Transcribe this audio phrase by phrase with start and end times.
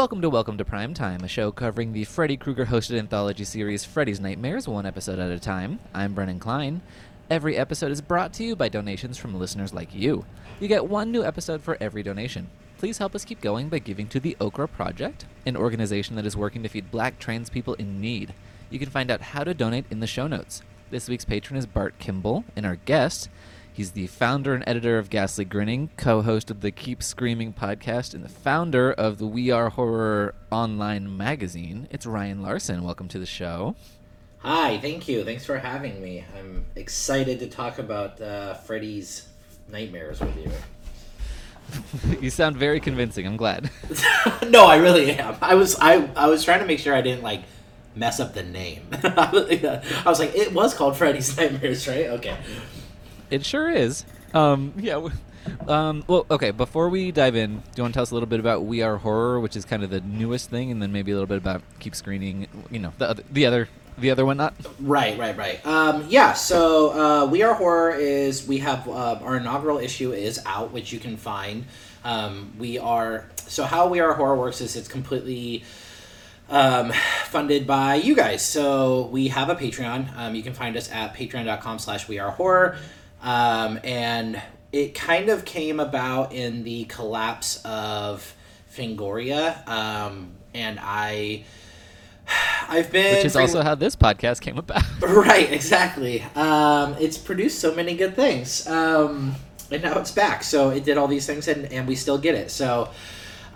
[0.00, 3.84] Welcome to Welcome to Prime Time, a show covering the Freddy Krueger hosted anthology series
[3.84, 5.78] Freddy's Nightmares, one episode at a time.
[5.92, 6.80] I'm Brennan Klein.
[7.28, 10.24] Every episode is brought to you by donations from listeners like you.
[10.58, 12.48] You get one new episode for every donation.
[12.78, 16.34] Please help us keep going by giving to the Okra Project, an organization that is
[16.34, 18.32] working to feed black trans people in need.
[18.70, 20.62] You can find out how to donate in the show notes.
[20.90, 23.28] This week's patron is Bart Kimball, and our guest,
[23.80, 28.12] he's the founder and editor of Ghastly Grinning, co host of the Keep Screaming podcast,
[28.12, 31.88] and the founder of the We Are Horror online magazine.
[31.90, 32.84] It's Ryan Larson.
[32.84, 33.74] Welcome to the show.
[34.40, 35.24] Hi, thank you.
[35.24, 36.26] Thanks for having me.
[36.38, 39.26] I'm excited to talk about uh, Freddy's
[39.66, 42.18] nightmares with you.
[42.20, 43.26] you sound very convincing.
[43.26, 43.70] I'm glad.
[44.46, 45.38] no, I really am.
[45.40, 47.44] I was I I was trying to make sure I didn't like
[47.96, 48.88] mess up the name.
[48.92, 52.08] I was like, it was called Freddy's Nightmares, right?
[52.08, 52.36] Okay.
[53.30, 54.04] It sure is.
[54.34, 55.08] Um, yeah.
[55.66, 56.50] Um, well, okay.
[56.50, 58.82] Before we dive in, do you want to tell us a little bit about We
[58.82, 61.38] Are Horror, which is kind of the newest thing, and then maybe a little bit
[61.38, 62.46] about Keep Screaming?
[62.70, 64.54] You know, the other, the other, the other one, not.
[64.80, 65.64] Right, right, right.
[65.66, 66.32] Um, yeah.
[66.34, 70.92] So uh, We Are Horror is we have uh, our inaugural issue is out, which
[70.92, 71.64] you can find.
[72.04, 75.64] Um, we are so how We Are Horror works is it's completely
[76.48, 76.92] um,
[77.26, 78.44] funded by you guys.
[78.44, 80.16] So we have a Patreon.
[80.16, 82.76] Um, you can find us at patreon.com slash we are horror.
[83.22, 84.40] Um, and
[84.72, 88.34] it kind of came about in the collapse of
[88.72, 89.66] Fangoria.
[89.68, 91.44] Um, and I,
[92.68, 93.16] I've been.
[93.16, 94.82] Which is also how this podcast came about.
[95.00, 96.22] right, exactly.
[96.34, 98.66] Um, it's produced so many good things.
[98.66, 99.34] Um,
[99.70, 100.42] and now it's back.
[100.42, 102.50] So it did all these things and, and we still get it.
[102.50, 102.90] So,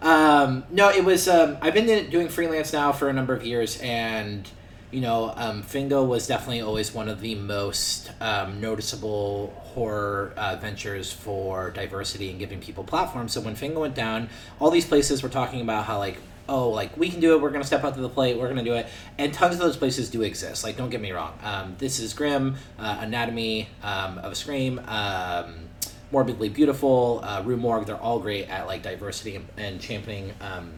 [0.03, 1.29] um, no, it was.
[1.29, 4.49] Um, I've been doing freelance now for a number of years, and
[4.95, 10.55] you know, um, Fango was definitely always one of the most um, noticeable horror uh,
[10.55, 13.33] ventures for diversity and giving people platforms.
[13.33, 14.29] So when Fango went down,
[14.61, 16.19] all these places were talking about how like.
[16.47, 17.41] Oh, like we can do it.
[17.41, 18.37] We're gonna step up to the plate.
[18.37, 20.63] We're gonna do it, and tons of those places do exist.
[20.63, 21.33] Like, don't get me wrong.
[21.43, 25.71] Um, this is Grim, uh, Anatomy um, of a Scream, um,
[26.13, 30.71] Morbidly Beautiful, uh, Rue Morgue, they're all great at like diversity and, and championing um,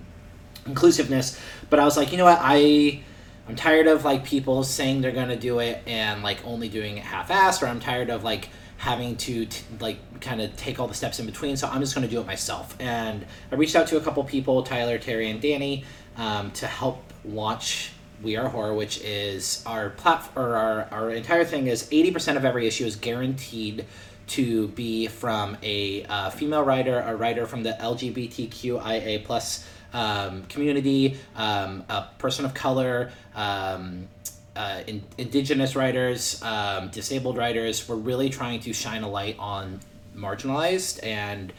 [0.67, 1.37] inclusiveness.
[1.69, 3.03] But I was like, you know what, I
[3.49, 7.05] I'm tired of like people saying they're gonna do it and like only doing it
[7.05, 8.49] half-assed, or I'm tired of like
[8.79, 11.57] having to t- like kind of take all the steps in between.
[11.57, 12.77] So I'm just gonna do it myself.
[12.81, 15.85] And I reached out to a couple people, Tyler, Terry, and Danny,
[16.17, 17.93] um, to help launch
[18.23, 22.45] we Are Horror, which is our platform, or our, our entire thing is 80% of
[22.45, 23.85] every issue is guaranteed
[24.29, 31.17] to be from a uh, female writer, a writer from the LGBTQIA plus um, community,
[31.35, 34.09] um, a person of color, um,
[34.55, 37.89] uh, in, indigenous writers, um, disabled writers.
[37.89, 39.81] We're really trying to shine a light on
[40.17, 41.53] marginalized and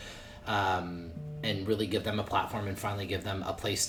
[0.48, 1.12] um,
[1.44, 3.86] and really give them a platform and finally give them a place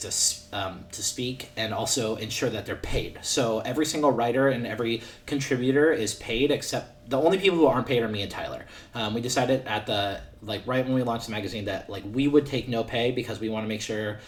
[0.51, 3.19] to um, to speak and also ensure that they're paid.
[3.23, 7.87] So every single writer and every contributor is paid except the only people who aren't
[7.87, 8.67] paid are me and Tyler.
[8.95, 12.29] Um, we decided at the like right when we launched the magazine that like we
[12.29, 14.19] would take no pay because we want to make sure.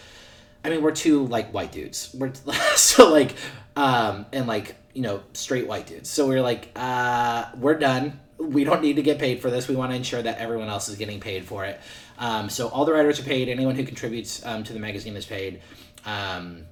[0.64, 2.14] I mean, we're two like white dudes.
[2.18, 2.34] We're
[2.76, 3.34] so like,
[3.76, 6.10] um, and like you know straight white dudes.
[6.10, 8.20] So we're like, uh, we're done.
[8.38, 9.68] We don't need to get paid for this.
[9.68, 11.80] We want to ensure that everyone else is getting paid for it.
[12.18, 13.48] Um, so all the writers are paid.
[13.48, 15.60] Anyone who contributes um, to the magazine is paid.
[16.04, 16.66] Um,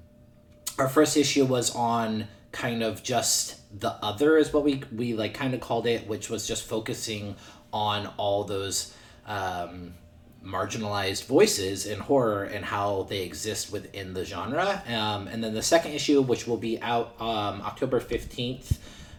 [0.79, 5.35] our first issue was on kind of just the other is what we we like
[5.35, 7.37] kind of called it, which was just focusing
[7.73, 8.95] on all those
[9.27, 9.95] um,
[10.45, 14.83] marginalized voices in horror and how they exist within the genre.
[14.89, 18.79] Um, and then the second issue, which will be out um, October fifteenth.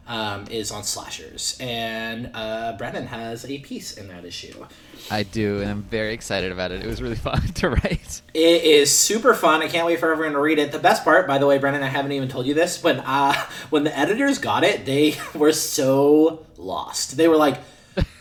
[0.09, 4.65] Um, is on slashers, and uh, Brennan has a piece in that issue.
[5.11, 6.83] I do, and I'm very excited about it.
[6.83, 8.21] It was really fun to write.
[8.33, 9.61] It is super fun.
[9.61, 10.71] I can't wait for everyone to read it.
[10.71, 13.33] The best part, by the way, Brennan, I haven't even told you this, when uh,
[13.69, 17.17] when the editors got it, they were so lost.
[17.17, 17.57] They were like,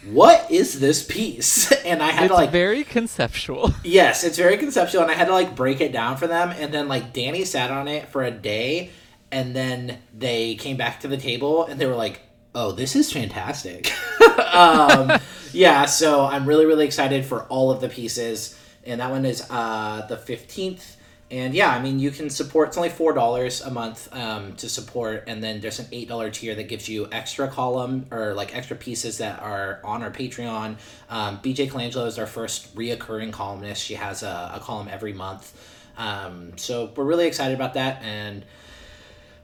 [0.04, 3.74] "What is this piece?" And I had it's to like very conceptual.
[3.82, 6.50] Yes, it's very conceptual, and I had to like break it down for them.
[6.50, 8.90] And then like Danny sat on it for a day,
[9.30, 12.20] and then they came back to the table, and they were like,
[12.54, 13.92] "Oh, this is fantastic."
[14.52, 15.12] um,
[15.52, 19.46] yeah, so I'm really really excited for all of the pieces, and that one is
[19.50, 20.96] uh, the fifteenth.
[21.30, 22.68] And yeah, I mean, you can support.
[22.68, 26.30] It's only four dollars a month um, to support, and then there's an eight dollar
[26.30, 30.76] tier that gives you extra column or like extra pieces that are on our Patreon.
[31.10, 33.84] Um, BJ Colangelo is our first reoccurring columnist.
[33.84, 35.52] She has a, a column every month,
[35.98, 38.00] um, so we're really excited about that.
[38.02, 38.42] And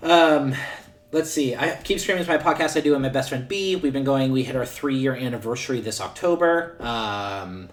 [0.04, 0.54] um,
[1.12, 1.56] let's see.
[1.56, 3.76] I Keep Screaming is my podcast I do with my best friend B.
[3.76, 4.32] We've been going.
[4.32, 6.76] We hit our three year anniversary this October.
[6.80, 7.70] Um,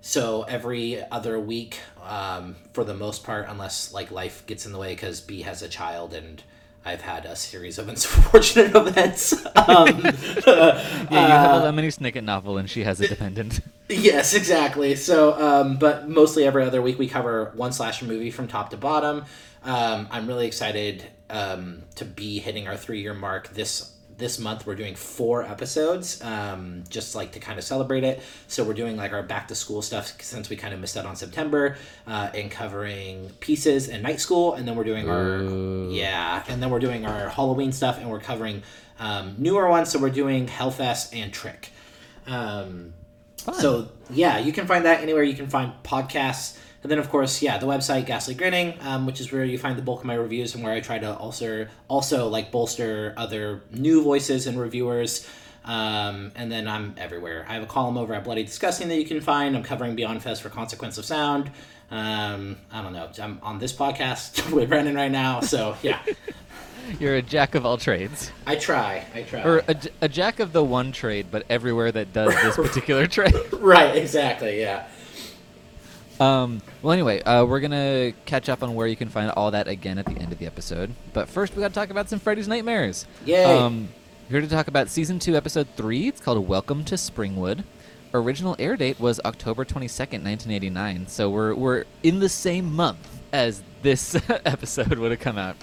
[0.00, 4.78] so every other week um, for the most part, unless like life gets in the
[4.78, 6.42] way because B has a child and
[6.84, 9.34] I've had a series of unfortunate events.
[9.56, 9.86] Um,
[10.46, 13.60] yeah, you have a Lemony Snicket novel, and she has a dependent.
[13.88, 14.94] Yes, exactly.
[14.94, 18.76] So, um, but mostly every other week we cover one slasher movie from top to
[18.76, 19.24] bottom.
[19.62, 24.66] Um, I'm really excited um, to be hitting our three year mark this this month.
[24.66, 28.22] We're doing four episodes, um, just like to kind of celebrate it.
[28.48, 31.06] So we're doing like our back to school stuff since we kind of missed out
[31.06, 31.76] on September,
[32.06, 35.86] uh, and covering pieces and night school, and then we're doing Ooh.
[35.88, 38.62] our yeah, and then we're doing our Halloween stuff, and we're covering
[38.98, 39.90] um, newer ones.
[39.90, 41.70] So we're doing Hellfest and Trick.
[42.26, 42.94] Um,
[43.36, 46.58] so yeah, you can find that anywhere you can find podcasts.
[46.84, 49.76] And then of course, yeah, the website Ghastly Grinning, um, which is where you find
[49.76, 53.62] the bulk of my reviews and where I try to also also like bolster other
[53.72, 55.26] new voices and reviewers.
[55.64, 57.46] Um, and then I'm everywhere.
[57.48, 59.56] I have a column over at Bloody Disgusting that you can find.
[59.56, 61.50] I'm covering Beyond Fest for Consequence of Sound.
[61.90, 63.10] Um, I don't know.
[63.18, 66.00] I'm on this podcast with Brennan right now, so yeah,
[67.00, 69.06] You're a jack of all trades, I try.
[69.14, 69.42] I try.
[69.42, 73.34] or a, a jack of the one trade, but everywhere that does this particular trade.
[73.52, 74.60] right, exactly.
[74.60, 74.86] Yeah.
[76.20, 79.68] Um, well, anyway, uh, we're gonna catch up on where you can find all that
[79.68, 80.94] again at the end of the episode.
[81.12, 83.06] But first, we gotta talk about some Freddy's Nightmares.
[83.24, 83.44] Yay.
[83.44, 83.88] Um,
[84.28, 86.08] here to talk about season two, episode three.
[86.08, 87.64] It's called "Welcome to Springwood."
[88.12, 91.08] Original air date was October twenty second, nineteen eighty nine.
[91.08, 95.56] So we're we're in the same month as this episode would have come out.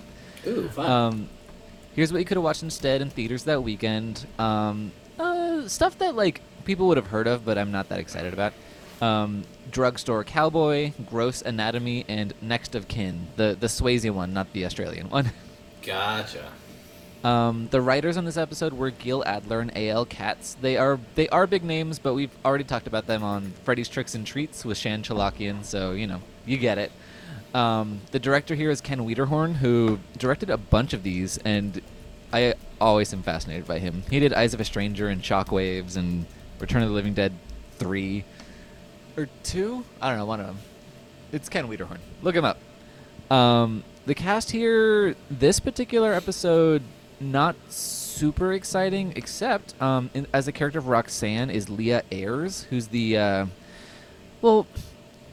[0.45, 0.89] Ooh, fun.
[0.92, 1.30] Um,
[1.95, 4.27] here's what you could have watched instead in theaters that weekend.
[4.38, 8.33] Um, uh, stuff that like people would have heard of, but I'm not that excited
[8.33, 8.53] about.
[9.01, 13.27] Um, Drugstore Cowboy, Gross Anatomy, and Next of Kin.
[13.36, 15.31] The the Swayze one, not the Australian one.
[15.81, 16.51] gotcha.
[17.24, 20.06] Um, the writers on this episode were Gil Adler and A.L.
[20.06, 20.56] Katz.
[20.56, 24.15] They are they are big names, but we've already talked about them on Freddy's Tricks
[24.15, 26.92] and Treats with Shan Chalakian, so you know you get it.
[27.53, 31.81] Um, the director here is Ken Wiederhorn, who directed a bunch of these, and
[32.33, 34.03] I always am fascinated by him.
[34.09, 36.25] He did Eyes of a Stranger and Shockwaves and
[36.59, 37.33] Return of the Living Dead
[37.77, 38.24] three
[39.17, 39.83] or two.
[40.01, 40.57] I don't know one of them.
[41.31, 41.99] It's Ken Wiederhorn.
[42.21, 42.57] Look him up.
[43.31, 46.81] Um, the cast here, this particular episode,
[47.19, 52.87] not super exciting, except um, in, as the character of Roxanne is Leah Ayres, who's
[52.87, 53.45] the, uh,
[54.41, 54.67] well,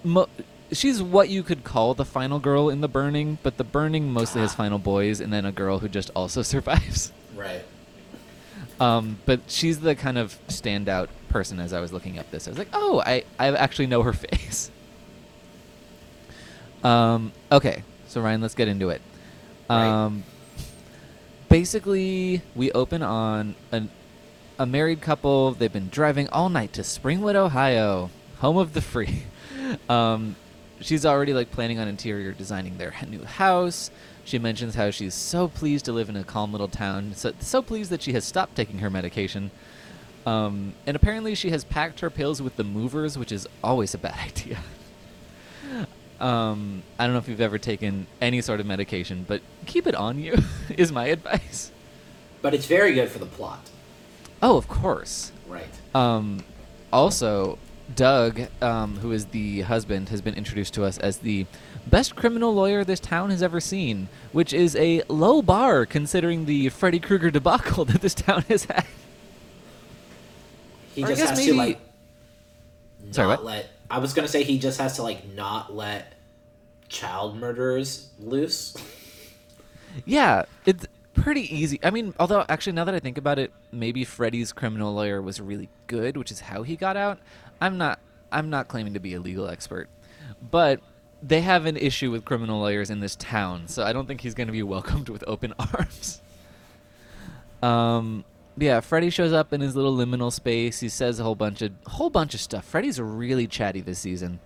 [0.04, 0.28] mo-
[0.70, 4.40] she's what you could call the final girl in the burning, but the burning mostly
[4.42, 4.56] has Ah.
[4.56, 7.10] final boys and then a girl who just also survives.
[7.34, 7.64] Right.
[8.80, 12.46] Um, but she's the kind of standout person as I was looking up this.
[12.46, 14.70] I was like, oh, I, I actually know her face.
[16.84, 19.02] Um, okay, so Ryan, let's get into it.
[19.68, 19.86] Right.
[19.86, 20.24] Um,
[21.48, 23.90] basically, we open on an,
[24.58, 25.52] a married couple.
[25.52, 29.22] They've been driving all night to Springwood, Ohio, home of the free.
[29.90, 30.34] Um,
[30.80, 33.90] she's already like planning on interior designing their new house.
[34.28, 37.62] She mentions how she's so pleased to live in a calm little town, so, so
[37.62, 39.50] pleased that she has stopped taking her medication.
[40.26, 43.98] Um, and apparently, she has packed her pills with the movers, which is always a
[43.98, 44.58] bad idea.
[46.20, 49.94] Um, I don't know if you've ever taken any sort of medication, but keep it
[49.94, 50.36] on you,
[50.76, 51.72] is my advice.
[52.42, 53.70] But it's very good for the plot.
[54.42, 55.32] Oh, of course.
[55.46, 55.64] Right.
[55.94, 56.44] Um,
[56.92, 57.58] also,
[57.94, 61.46] Doug, um, who is the husband, has been introduced to us as the
[61.86, 66.68] best criminal lawyer this town has ever seen, which is a low bar considering the
[66.68, 68.84] Freddy Krueger debacle that this town has had.
[70.94, 71.80] He Or just guess has maybe- to like
[73.04, 73.44] not Sorry, what?
[73.44, 73.70] let.
[73.90, 76.14] I was gonna say he just has to like not let
[76.88, 78.76] child murderers loose.
[80.04, 81.80] Yeah, it's pretty easy.
[81.82, 85.40] I mean, although actually now that I think about it, maybe Freddy's criminal lawyer was
[85.40, 87.18] really good, which is how he got out.
[87.60, 87.98] I'm not
[88.30, 89.88] I'm not claiming to be a legal expert,
[90.50, 90.80] but
[91.22, 94.34] they have an issue with criminal lawyers in this town, so I don't think he's
[94.34, 96.20] going to be welcomed with open arms.
[97.62, 98.24] Um
[98.60, 100.80] yeah, Freddy shows up in his little liminal space.
[100.80, 102.64] He says a whole bunch of whole bunch of stuff.
[102.64, 104.40] Freddy's really chatty this season.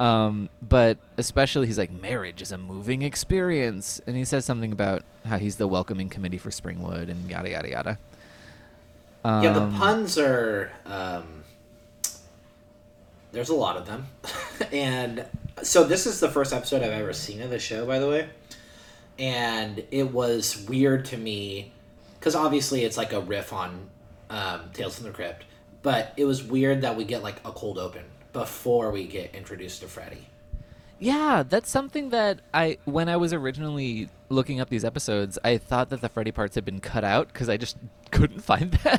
[0.00, 5.02] Um, but especially he's like marriage is a moving experience, and he says something about
[5.24, 7.98] how he's the welcoming committee for Springwood and yada yada yada.
[9.24, 10.70] Um, yeah, the puns are.
[10.86, 11.37] Um,
[13.32, 14.06] there's a lot of them,
[14.72, 15.24] and
[15.62, 18.28] so this is the first episode I've ever seen of the show, by the way,
[19.18, 21.72] and it was weird to me
[22.18, 23.88] because obviously it's like a riff on
[24.30, 25.44] um, Tales from the Crypt,
[25.82, 29.80] but it was weird that we get like a cold open before we get introduced
[29.80, 30.26] to Freddy.
[30.98, 35.90] Yeah, that's something that I when I was originally looking up these episodes, I thought
[35.90, 37.76] that the Freddy parts had been cut out because I just
[38.10, 38.98] couldn't find them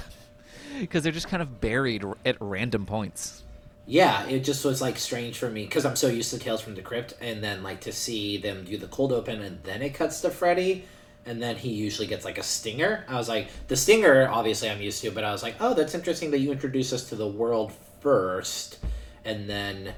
[0.80, 3.44] because they're just kind of buried at random points.
[3.90, 6.76] Yeah, it just was like strange for me because I'm so used to Tales from
[6.76, 9.96] the Crypt, and then like to see them do the cold open, and then it
[9.96, 10.86] cuts to Freddy,
[11.26, 13.04] and then he usually gets like a stinger.
[13.08, 15.96] I was like, the stinger, obviously I'm used to, but I was like, oh, that's
[15.96, 18.78] interesting that you introduce us to the world first,
[19.26, 19.96] and then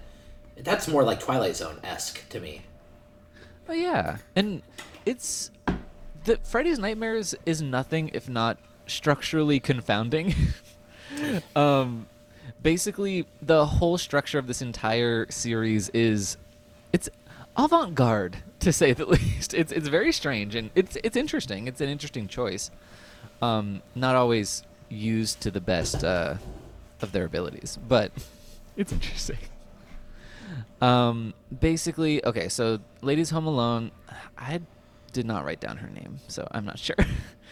[0.55, 2.61] that's more like Twilight Zone esque to me.
[3.67, 4.61] Oh yeah, and
[5.05, 5.51] it's
[6.23, 8.57] the Freddy's Nightmares is nothing if not
[8.87, 10.33] structurally confounding.
[11.57, 12.07] um,
[12.61, 16.37] basically, the whole structure of this entire series is
[16.93, 17.09] it's
[17.57, 19.53] avant-garde to say the least.
[19.53, 21.67] It's it's very strange and it's it's interesting.
[21.67, 22.71] It's an interesting choice.
[23.41, 26.35] Um, not always used to the best uh,
[27.01, 28.11] of their abilities, but
[28.77, 29.37] it's interesting.
[30.81, 33.91] Um, basically, okay, so Ladies Home Alone,
[34.37, 34.61] I
[35.13, 36.95] did not write down her name, so I'm not sure.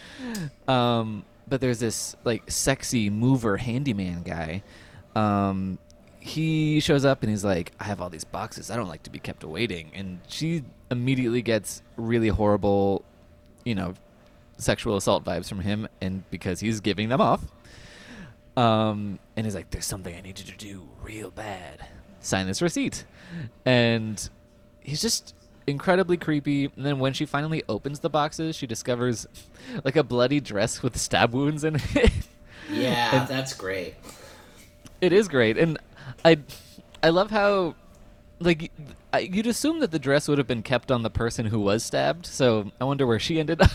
[0.68, 4.62] um, but there's this like sexy mover handyman guy.
[5.14, 5.78] Um,
[6.20, 8.70] he shows up and he's like, "I have all these boxes.
[8.70, 13.04] I don't like to be kept waiting." And she immediately gets really horrible,
[13.64, 13.94] you know,
[14.56, 17.42] sexual assault vibes from him, and because he's giving them off.
[18.56, 21.86] Um, and he's like, "There's something I need you to do real bad.
[22.20, 23.04] Sign this receipt."
[23.64, 24.28] And
[24.80, 25.34] he's just
[25.70, 26.64] incredibly creepy.
[26.64, 29.26] And then when she finally opens the boxes, she discovers
[29.84, 32.12] like a bloody dress with stab wounds in it.
[32.70, 33.94] Yeah, that's great.
[35.00, 35.78] It is great, and
[36.24, 36.38] I,
[37.02, 37.74] I love how,
[38.38, 38.70] like,
[39.12, 41.82] I, you'd assume that the dress would have been kept on the person who was
[41.82, 42.26] stabbed.
[42.26, 43.70] So I wonder where she ended up.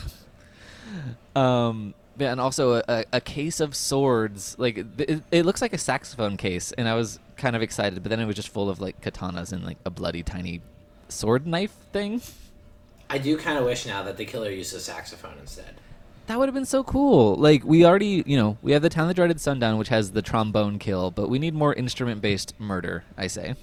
[1.35, 4.55] um, yeah, and also a, a, case of swords.
[4.59, 8.09] Like it, it looks like a saxophone case, and I was kind of excited, but
[8.09, 10.61] then it was just full of like katanas and like a bloody tiny
[11.07, 12.21] sword knife thing.
[13.09, 15.75] I do kind of wish now that the killer used a saxophone instead.
[16.27, 17.35] That would have been so cool.
[17.35, 20.23] Like we already, you know, we have the town that dreaded sundown, which has the
[20.23, 23.03] trombone kill, but we need more instrument-based murder.
[23.15, 23.55] I say.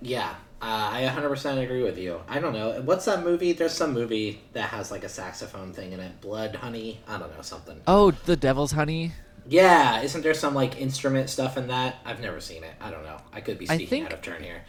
[0.00, 2.20] Yeah, uh, I 100% agree with you.
[2.28, 2.80] I don't know.
[2.82, 3.52] What's that movie?
[3.52, 6.20] There's some movie that has like a saxophone thing in it.
[6.20, 7.00] Blood Honey?
[7.06, 7.80] I don't know, something.
[7.86, 9.12] Oh, The Devil's Honey?
[9.48, 11.96] Yeah, isn't there some like instrument stuff in that?
[12.04, 12.72] I've never seen it.
[12.80, 13.18] I don't know.
[13.32, 14.64] I could be speaking think, out of turn here.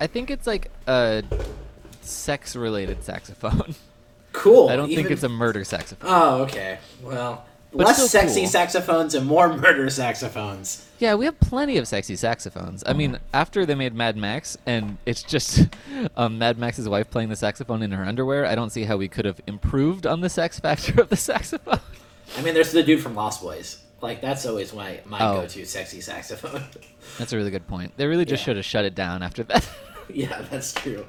[0.00, 1.22] I think it's like a
[2.02, 3.74] sex related saxophone.
[4.32, 4.68] Cool.
[4.70, 5.04] I don't Even...
[5.04, 6.10] think it's a murder saxophone.
[6.12, 6.78] Oh, okay.
[7.02, 8.50] Well, but less sexy cool.
[8.50, 10.86] saxophones and more murder saxophones.
[10.98, 12.82] Yeah, we have plenty of sexy saxophones.
[12.86, 15.68] I mean, after they made Mad Max, and it's just
[16.16, 19.08] um, Mad Max's wife playing the saxophone in her underwear, I don't see how we
[19.08, 21.80] could have improved on the sex factor of the saxophone.
[22.36, 23.82] I mean, there's the dude from Lost Boys.
[24.02, 25.40] Like that's always my my oh.
[25.40, 26.62] go-to sexy saxophone.
[27.18, 27.92] That's a really good point.
[27.96, 28.44] They really just yeah.
[28.44, 29.66] should have shut it down after that.
[30.12, 31.04] yeah, that's true.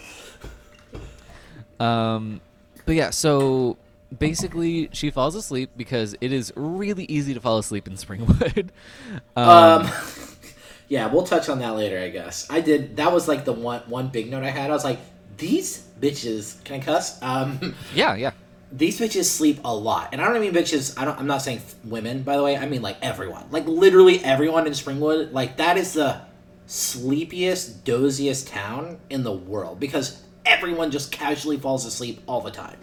[1.80, 2.42] Um,
[2.86, 3.78] but yeah, so
[4.18, 8.70] basically she falls asleep because it is really easy to fall asleep in Springwood.
[9.36, 9.50] um,
[9.86, 9.92] um
[10.88, 12.48] yeah, we'll touch on that later, I guess.
[12.50, 12.98] I did.
[12.98, 14.70] That was like the one one big note I had.
[14.70, 15.00] I was like,
[15.38, 16.64] these bitches.
[16.64, 17.22] Can I cuss?
[17.22, 18.32] Um, yeah, yeah.
[18.72, 21.00] These bitches sleep a lot, and I don't mean bitches.
[21.00, 21.18] I don't.
[21.18, 22.58] I'm not saying women, by the way.
[22.58, 25.32] I mean like everyone, like literally everyone in Springwood.
[25.32, 26.22] Like that is the
[26.68, 32.78] sleepiest, doziest town in the world because everyone just casually falls asleep all the time.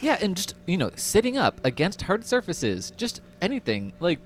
[0.00, 3.92] Yeah, and just, you know, sitting up against hard surfaces, just anything.
[4.00, 4.18] Like,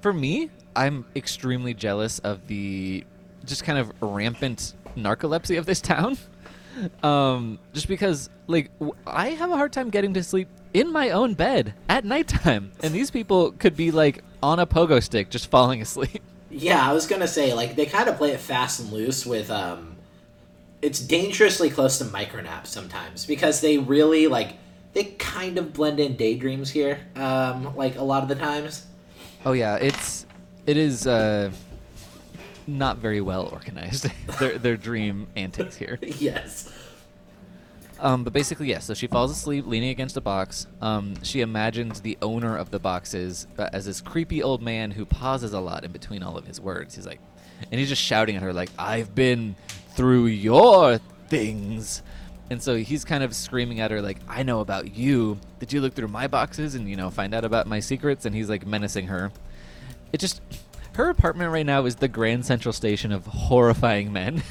[0.00, 3.04] for me, I'm extremely jealous of the
[3.44, 6.18] just kind of rampant narcolepsy of this town.
[7.02, 11.10] Um, just because, like, w- I have a hard time getting to sleep in my
[11.10, 15.50] own bed at nighttime, and these people could be like on a pogo stick, just
[15.50, 16.22] falling asleep.
[16.50, 19.50] Yeah, I was gonna say like they kind of play it fast and loose with
[19.50, 19.96] um,
[20.82, 24.56] it's dangerously close to micronap sometimes because they really like
[24.92, 28.86] they kind of blend in daydreams here um like a lot of the times.
[29.44, 30.26] Oh yeah it's
[30.66, 31.50] it is uh
[32.66, 34.10] not very well organized.
[34.38, 35.98] Their their dream antics here.
[36.18, 36.72] Yes
[38.00, 38.84] um, but basically, yes.
[38.84, 40.66] Yeah, so she falls asleep, leaning against a box.
[40.80, 45.04] Um, she imagines the owner of the boxes uh, as this creepy old man who
[45.04, 46.94] pauses a lot in between all of his words.
[46.94, 47.20] He's like,
[47.70, 49.56] and he's just shouting at her like, "I've been
[49.94, 52.02] through your things.
[52.50, 55.38] And so he's kind of screaming at her like, "I know about you.
[55.58, 58.34] Did you look through my boxes and you know find out about my secrets?" And
[58.34, 59.32] he's like menacing her.
[60.12, 60.40] It just
[60.94, 64.42] her apartment right now is the Grand Central Station of horrifying men.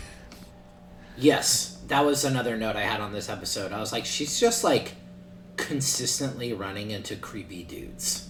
[1.17, 3.71] yes, that was another note I had on this episode.
[3.71, 4.95] I was like, she's just like
[5.55, 8.29] consistently running into creepy dudes.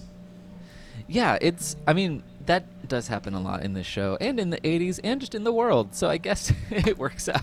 [1.06, 1.76] Yeah, it's.
[1.86, 5.20] I mean, that does happen a lot in this show and in the 80s and
[5.20, 5.94] just in the world.
[5.94, 7.42] So I guess it works out.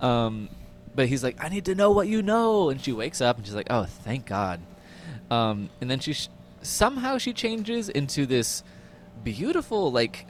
[0.00, 0.48] Um,
[0.94, 2.70] but he's like, I need to know what you know.
[2.70, 4.60] And she wakes up and she's like, oh, thank God.
[5.30, 6.28] Um, and then she sh-
[6.62, 8.62] somehow she changes into this
[9.24, 10.26] beautiful, like,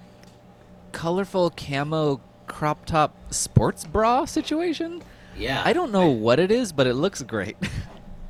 [0.92, 5.02] colorful camo crop top sports bra situation.
[5.36, 5.62] Yeah.
[5.64, 7.56] I don't know what it is, but it looks great.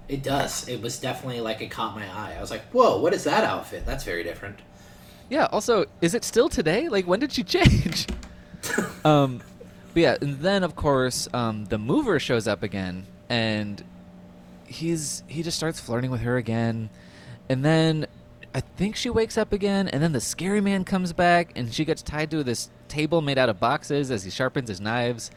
[0.09, 0.69] It does.
[0.69, 2.37] It was definitely like it caught my eye.
[2.39, 3.85] I was like, "Whoa, what is that outfit?
[3.85, 4.61] That's very different."
[5.29, 5.47] yeah.
[5.47, 6.89] Also, is it still today?
[6.89, 8.07] Like, when did she change?
[9.05, 9.43] um,
[9.93, 13.83] but yeah, and then of course, um, the mover shows up again, and
[14.67, 16.91] he's he just starts flirting with her again,
[17.49, 18.07] and then
[18.57, 21.85] I think she wakes up again, and then the scary man comes back, and she
[21.85, 25.31] gets tied to this table made out of boxes as he sharpens his knives,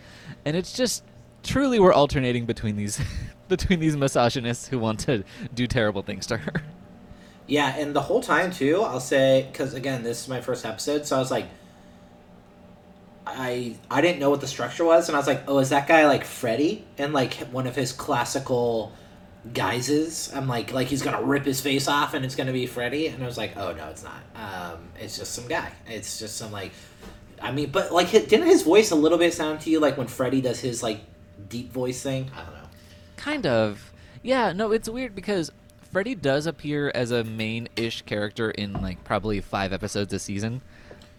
[0.46, 1.04] and it's just
[1.44, 2.98] truly we're alternating between these
[3.50, 6.64] between these misogynists who want to do terrible things to her.
[7.46, 11.06] Yeah, and the whole time too, I'll say because again, this is my first episode,
[11.06, 11.48] so I was like,
[13.28, 15.90] I I didn't know what the structure was, and I was like, oh, is that
[15.90, 18.94] guy like Freddy and like one of his classical
[19.54, 20.32] guises?
[20.34, 23.24] I'm like, like he's gonna rip his face off and it's gonna be Freddy, and
[23.24, 24.24] I was like, oh no, it's not.
[24.36, 25.72] Um, it's just some guy.
[25.88, 26.72] It's just some like,
[27.42, 30.08] I mean, but like, didn't his voice a little bit sound to you like when
[30.08, 31.02] Freddy does his like
[31.48, 32.30] deep voice thing?
[32.36, 32.70] I don't know.
[33.18, 33.92] Kind of.
[34.22, 35.52] Yeah, no, it's weird because
[35.92, 40.62] Freddy does appear as a main-ish character in like probably five episodes a season.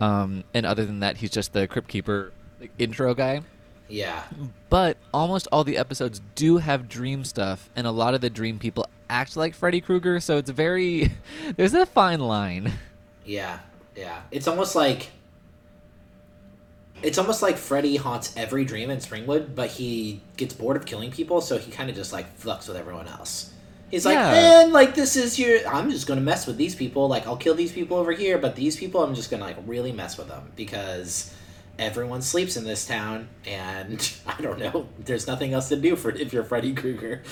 [0.00, 3.42] Um, and other than that, he's just the Crypt Keeper like, intro guy.
[3.90, 4.22] Yeah,
[4.68, 8.58] But almost all the episodes do have dream stuff, and a lot of the dream
[8.60, 11.10] people act like Freddy Krueger, so it's very.
[11.56, 12.72] There's a fine line.
[13.24, 13.58] Yeah,
[13.96, 14.22] yeah.
[14.30, 15.08] It's almost like
[17.02, 21.10] it's almost like Freddy haunts every dream in Springwood, but he gets bored of killing
[21.10, 23.52] people, so he kind of just like fucks with everyone else.
[23.90, 24.30] He's like, Yeah.
[24.30, 25.66] man, like this is your.
[25.66, 27.08] I'm just gonna mess with these people.
[27.08, 29.92] Like I'll kill these people over here, but these people, I'm just gonna like really
[29.92, 31.34] mess with them because
[31.80, 34.86] everyone sleeps in this town, and I don't know.
[34.98, 37.22] There's nothing else to do for if you're Freddy Krueger.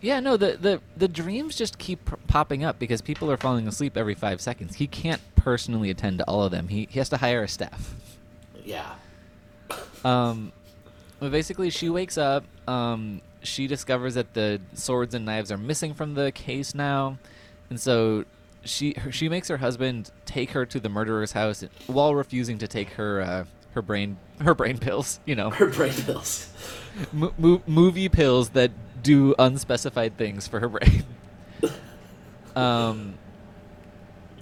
[0.00, 3.68] Yeah, no, the, the, the dreams just keep p- popping up because people are falling
[3.68, 4.76] asleep every five seconds.
[4.76, 7.94] He can't personally attend to all of them, he, he has to hire a staff.
[8.64, 8.94] Yeah,
[10.04, 10.52] Um,
[11.18, 12.44] but basically, she wakes up.
[12.68, 17.18] Um, she discovers that the swords and knives are missing from the case now,
[17.68, 18.24] and so
[18.64, 22.68] she her, she makes her husband take her to the murderer's house while refusing to
[22.68, 25.20] take her uh, her brain her brain pills.
[25.26, 26.52] You know, her brain pills.
[27.12, 28.70] mo- mo- movie pills that
[29.02, 31.04] do unspecified things for her brain.
[32.56, 33.14] um.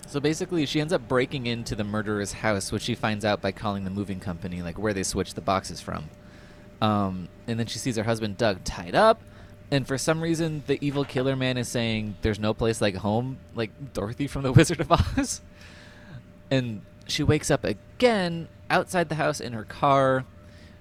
[0.07, 3.53] So basically, she ends up breaking into the murderer's house, which she finds out by
[3.53, 6.09] calling the moving company, like where they switched the boxes from.
[6.81, 9.21] Um, and then she sees her husband Doug tied up,
[9.71, 13.37] and for some reason, the evil killer man is saying, "There's no place like home,"
[13.55, 15.43] like Dorothy from The Wizard of Oz.
[16.51, 20.25] And she wakes up again outside the house in her car.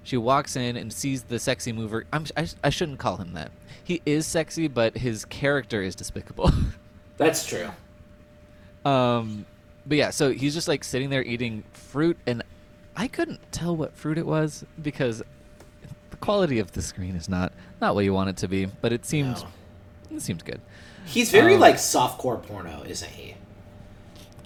[0.03, 2.05] She walks in and sees the sexy mover.
[2.13, 3.51] I'm, I, I shouldn't call him that.
[3.83, 6.51] He is sexy, but his character is despicable.
[7.17, 7.69] That's true.
[8.85, 9.45] um,
[9.85, 12.43] but yeah, so he's just like sitting there eating fruit, and
[12.95, 15.23] I couldn't tell what fruit it was because
[16.09, 18.65] the quality of the screen is not not what you want it to be.
[18.65, 19.37] But it seemed
[20.11, 20.17] No.
[20.17, 20.59] it seemed good.
[21.05, 23.35] He's very Um, like softcore porno, isn't he?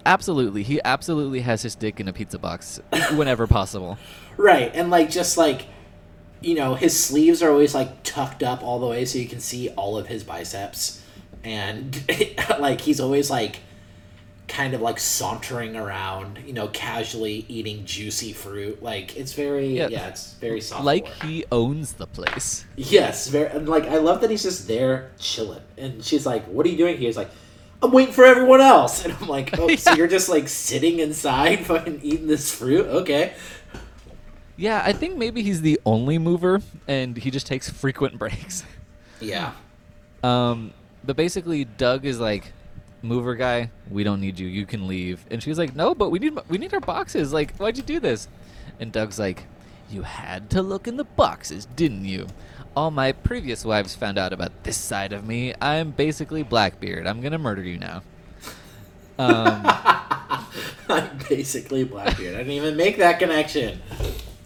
[0.05, 2.79] Absolutely, he absolutely has his dick in a pizza box
[3.13, 3.97] whenever possible.
[4.37, 5.65] Right, and like just like
[6.41, 9.39] you know, his sleeves are always like tucked up all the way so you can
[9.39, 11.01] see all of his biceps.
[11.43, 12.03] And
[12.59, 13.59] like he's always like
[14.47, 18.81] kind of like sauntering around, you know, casually eating juicy fruit.
[18.81, 19.87] Like it's very Yeah.
[19.87, 20.83] yeah, it's very soft.
[20.83, 22.65] Like he owns the place.
[22.75, 25.61] Yes, very and like I love that he's just there chilling.
[25.77, 27.31] And she's like, "What are you doing here?" He's like,
[27.81, 31.65] "I'm waiting for everyone else." And I'm like, "Oh, so you're just like sitting inside,
[31.65, 32.85] fucking eating this fruit?
[32.85, 33.33] Okay."
[34.57, 38.63] Yeah, I think maybe he's the only mover, and he just takes frequent breaks.
[39.19, 39.53] Yeah.
[40.23, 42.53] Um, but basically, Doug is like,
[43.01, 44.47] "Mover guy, we don't need you.
[44.47, 47.33] You can leave." And she's like, "No, but we need we need our boxes.
[47.33, 48.27] Like, why'd you do this?"
[48.79, 49.45] And Doug's like,
[49.89, 52.27] "You had to look in the boxes, didn't you?
[52.75, 55.53] All my previous wives found out about this side of me.
[55.61, 57.05] I'm basically Blackbeard.
[57.05, 58.01] I'm gonna murder you now."
[59.19, 59.61] Um,
[60.89, 62.35] I'm basically Blackbeard.
[62.35, 63.81] I didn't even make that connection.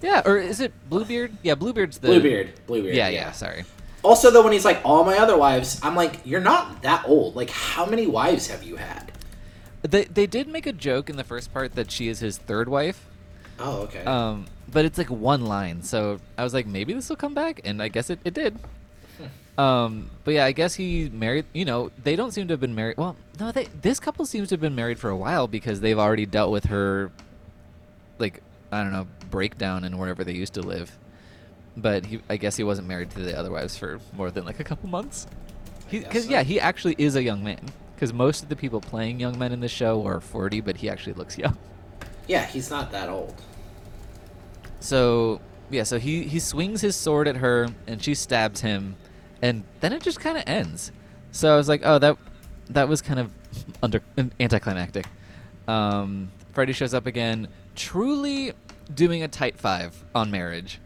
[0.02, 1.38] yeah, or is it Bluebeard?
[1.44, 2.54] Yeah, Bluebeard's the Bluebeard.
[2.66, 2.96] Bluebeard.
[2.96, 3.32] Yeah, yeah.
[3.32, 3.64] Sorry.
[4.04, 7.36] Also, though, when he's like, all my other wives, I'm like, you're not that old.
[7.36, 9.12] Like, how many wives have you had?
[9.82, 12.70] They they did make a joke in the first part that she is his third
[12.70, 13.06] wife.
[13.60, 14.04] Oh, okay.
[14.04, 17.62] Um, but it's like one line, so I was like, maybe this will come back,
[17.64, 18.58] and I guess it, it did.
[19.58, 21.46] Um, but yeah, I guess he married.
[21.54, 22.98] You know, they don't seem to have been married.
[22.98, 25.98] Well, no, they this couple seems to have been married for a while because they've
[25.98, 27.10] already dealt with her,
[28.20, 30.98] like I don't know, breakdown in wherever they used to live.
[31.78, 34.60] But he, I guess he wasn't married to the other wives for more than like
[34.60, 35.28] a couple months.
[35.90, 36.32] Because so.
[36.32, 37.66] yeah, he actually is a young man.
[37.96, 40.90] Because most of the people playing young men in the show are forty, but he
[40.90, 41.58] actually looks young.
[42.28, 43.42] yeah, he's not that old.
[44.86, 48.96] So yeah, so he he swings his sword at her and she stabs him,
[49.42, 50.92] and then it just kind of ends.
[51.32, 52.18] So I was like, oh, that
[52.70, 53.32] that was kind of
[53.82, 54.02] under
[54.40, 55.06] anticlimactic.
[55.68, 58.54] Um, Freddy shows up again, truly
[58.94, 60.80] doing a tight five on marriage.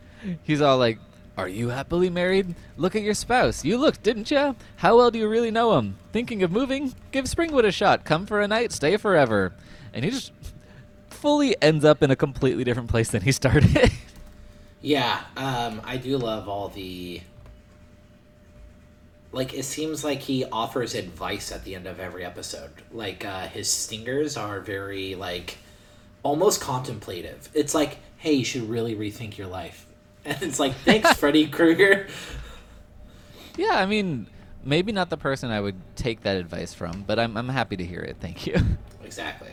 [0.44, 1.00] He's all like,
[1.38, 2.56] "Are you happily married?
[2.78, 3.66] Look at your spouse.
[3.66, 4.56] You looked, didn't you?
[4.78, 5.98] How well do you really know him?
[6.14, 6.94] Thinking of moving?
[7.12, 8.06] Give Springwood a shot.
[8.06, 9.54] Come for a night, stay forever."
[9.94, 10.32] And he just
[11.22, 13.92] fully ends up in a completely different place than he started.
[14.82, 17.22] Yeah, um, I do love all the.
[19.32, 22.72] Like, it seems like he offers advice at the end of every episode.
[22.92, 25.58] Like, uh, his stingers are very, like,
[26.24, 27.50] almost contemplative.
[27.54, 29.86] It's like, hey, you should really rethink your life.
[30.26, 32.08] And it's like, thanks, Freddy Krueger.
[33.58, 34.28] yeah, I mean,
[34.64, 37.86] maybe not the person I would take that advice from, but I'm, I'm happy to
[37.86, 38.18] hear it.
[38.20, 38.56] Thank you.
[39.04, 39.52] Exactly.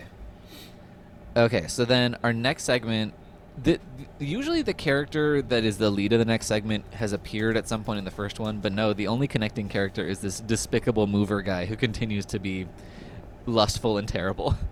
[1.36, 3.12] Okay, so then our next segment.
[3.62, 3.78] The,
[4.18, 7.84] usually the character that is the lead of the next segment has appeared at some
[7.84, 11.40] point in the first one, but no, the only connecting character is this despicable mover
[11.40, 12.66] guy who continues to be
[13.46, 14.54] lustful and terrible.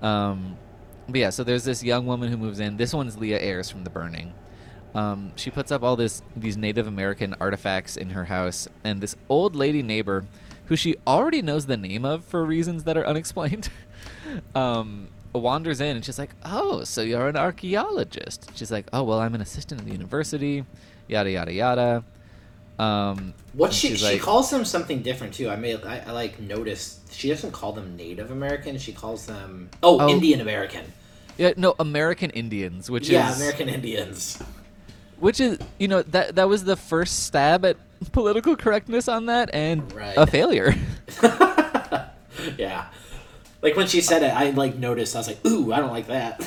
[0.00, 0.56] Um,
[1.08, 2.76] but yeah, so there's this young woman who moves in.
[2.76, 4.32] This one's Leah Ayres from The Burning.
[4.94, 9.16] Um, she puts up all this these Native American artifacts in her house, and this
[9.28, 10.24] old lady neighbor,
[10.66, 13.70] who she already knows the name of for reasons that are unexplained,
[14.54, 19.18] um, wanders in and she's like, "Oh, so you're an archaeologist?" She's like, "Oh, well,
[19.20, 20.64] I'm an assistant at the university."
[21.08, 22.04] Yada yada yada.
[22.78, 25.48] Um, What she she like- calls them something different too.
[25.50, 28.78] I may I, I like noticed she doesn't call them Native American.
[28.78, 30.08] She calls them oh, Oh.
[30.08, 30.84] Indian American.
[31.38, 34.38] Yeah, no, American Indians, which yeah, is American Indians.
[35.18, 37.76] which is you know that that was the first stab at
[38.12, 40.16] political correctness on that and Right.
[40.16, 40.74] a failure.
[42.58, 42.86] yeah.
[43.62, 45.14] Like when she said it, I like noticed.
[45.14, 46.44] I was like, "Ooh, I don't like that."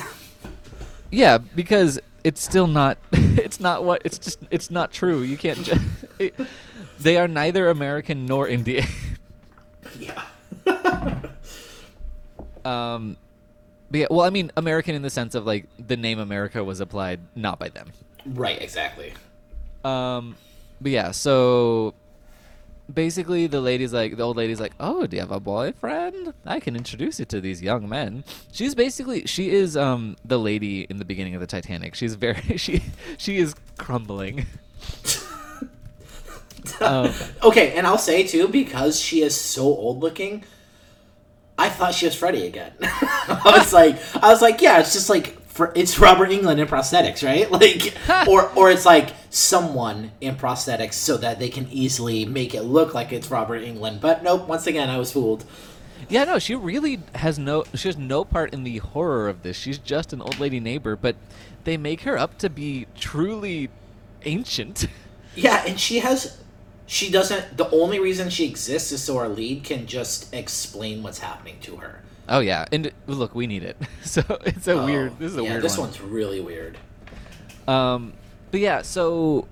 [1.10, 5.22] yeah, because it's still not it's not what it's just it's not true.
[5.22, 5.68] You can't
[6.18, 6.34] it,
[7.00, 8.86] they are neither American nor Indian.
[9.98, 10.22] yeah.
[12.64, 13.16] um
[13.90, 16.80] but yeah, well, I mean American in the sense of like the name America was
[16.80, 17.92] applied not by them.
[18.26, 18.60] right.
[18.60, 19.12] Exactly.
[19.84, 20.36] Um,
[20.80, 21.94] but yeah, so
[22.92, 26.05] basically the lady's like, the old lady's like, oh, do you have a boyfriend?
[26.44, 28.24] I can introduce you to these young men.
[28.52, 31.94] She's basically, she is um the lady in the beginning of the Titanic.
[31.94, 32.82] She's very, she
[33.18, 34.46] she is crumbling.
[36.80, 37.12] um,
[37.42, 40.44] Okay, and I'll say too because she is so old looking.
[41.58, 42.72] I thought she was Freddy again.
[42.82, 46.66] I was like, I was like, yeah, it's just like for, it's Robert Englund in
[46.68, 47.50] prosthetics, right?
[47.50, 47.94] Like,
[48.28, 52.92] or or it's like someone in prosthetics so that they can easily make it look
[52.92, 54.00] like it's Robert Englund.
[54.02, 55.46] But nope, once again, I was fooled.
[56.08, 59.56] Yeah, no, she really has no, she has no part in the horror of this.
[59.56, 61.16] She's just an old lady neighbor, but
[61.64, 63.70] they make her up to be truly
[64.24, 64.86] ancient.
[65.38, 66.38] Yeah, and she has.
[66.86, 67.58] She doesn't.
[67.58, 71.76] The only reason she exists is so our lead can just explain what's happening to
[71.76, 72.00] her.
[72.26, 73.76] Oh yeah, and look, we need it.
[74.02, 75.18] So it's a Oh, weird.
[75.18, 75.88] This is a yeah, weird This one.
[75.88, 76.78] one's really weird.
[77.68, 78.14] Um,
[78.50, 79.46] but yeah, so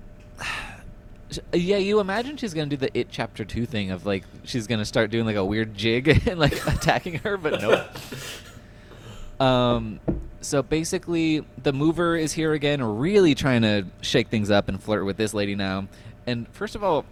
[1.53, 4.85] yeah, you imagine she's gonna do the It Chapter Two thing of like she's gonna
[4.85, 9.41] start doing like a weird jig and like attacking her, but nope.
[9.41, 9.99] um,
[10.41, 15.05] so basically, the mover is here again, really trying to shake things up and flirt
[15.05, 15.87] with this lady now.
[16.27, 17.05] And first of all,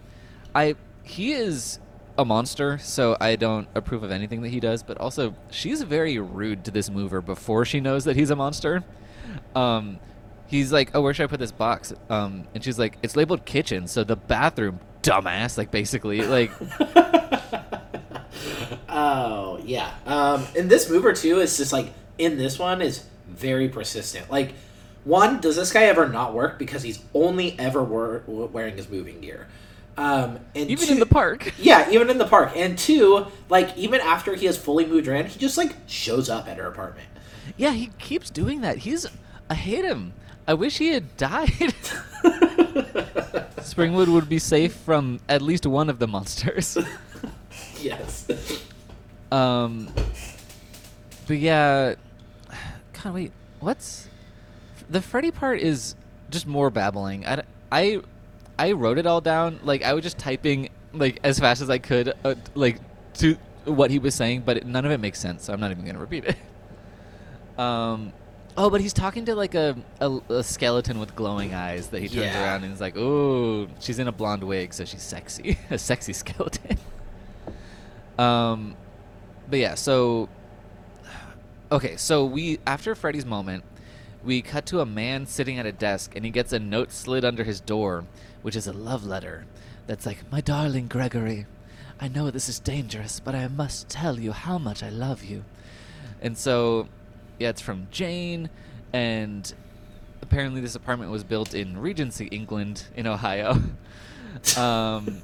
[0.54, 1.80] I he is
[2.16, 4.82] a monster, so I don't approve of anything that he does.
[4.82, 8.84] But also, she's very rude to this mover before she knows that he's a monster.
[9.54, 9.98] Um,
[10.46, 13.44] he's like, "Oh, where should I put this box?" Um, and she's like, "It's labeled
[13.44, 16.50] kitchen, so the bathroom." Dumbass, like basically, like
[18.88, 19.92] Oh yeah.
[20.06, 24.30] Um, and this mover too is just like in this one is very persistent.
[24.30, 24.54] Like,
[25.04, 29.20] one, does this guy ever not work because he's only ever wor- wearing his moving
[29.20, 29.46] gear?
[29.96, 31.52] Um, and even two- in the park.
[31.58, 32.52] Yeah, even in the park.
[32.56, 36.48] And two, like even after he has fully moved in, he just like shows up
[36.48, 37.08] at her apartment.
[37.56, 38.78] Yeah, he keeps doing that.
[38.78, 39.06] He's,
[39.50, 40.14] I hate him.
[40.46, 41.48] I wish he had died.
[43.58, 46.76] Springwood would be safe from at least one of the monsters.
[47.80, 48.26] yes.
[49.32, 49.88] Um,
[51.26, 51.94] but yeah,
[53.02, 54.08] God, wait, what's
[54.90, 55.96] the Freddy part is
[56.30, 57.26] just more babbling.
[57.26, 58.00] I, I,
[58.58, 59.60] I wrote it all down.
[59.62, 62.80] Like I was just typing like as fast as I could, uh, like
[63.14, 65.44] to what he was saying, but it, none of it makes sense.
[65.44, 66.36] So I'm not even gonna repeat it.
[67.58, 68.12] Um,
[68.56, 72.08] oh, but he's talking to like a, a, a skeleton with glowing eyes that he
[72.08, 72.42] turns Yeah.
[72.42, 76.12] around and is like, "Ooh, she's in a blonde wig, so she's sexy, a sexy
[76.12, 76.78] skeleton."
[78.18, 78.76] um,
[79.48, 80.28] but yeah, so
[81.72, 83.64] okay, so we after Freddy's moment,
[84.24, 87.24] we cut to a man sitting at a desk, and he gets a note slid
[87.24, 88.04] under his door,
[88.42, 89.46] which is a love letter.
[89.86, 91.44] That's like, my darling Gregory,
[92.00, 95.44] I know this is dangerous, but I must tell you how much I love you.
[96.22, 96.88] And so,
[97.38, 98.50] yeah, it's from Jane,
[98.92, 99.52] and
[100.22, 103.52] apparently this apartment was built in Regency, England, in Ohio.
[104.56, 105.22] um,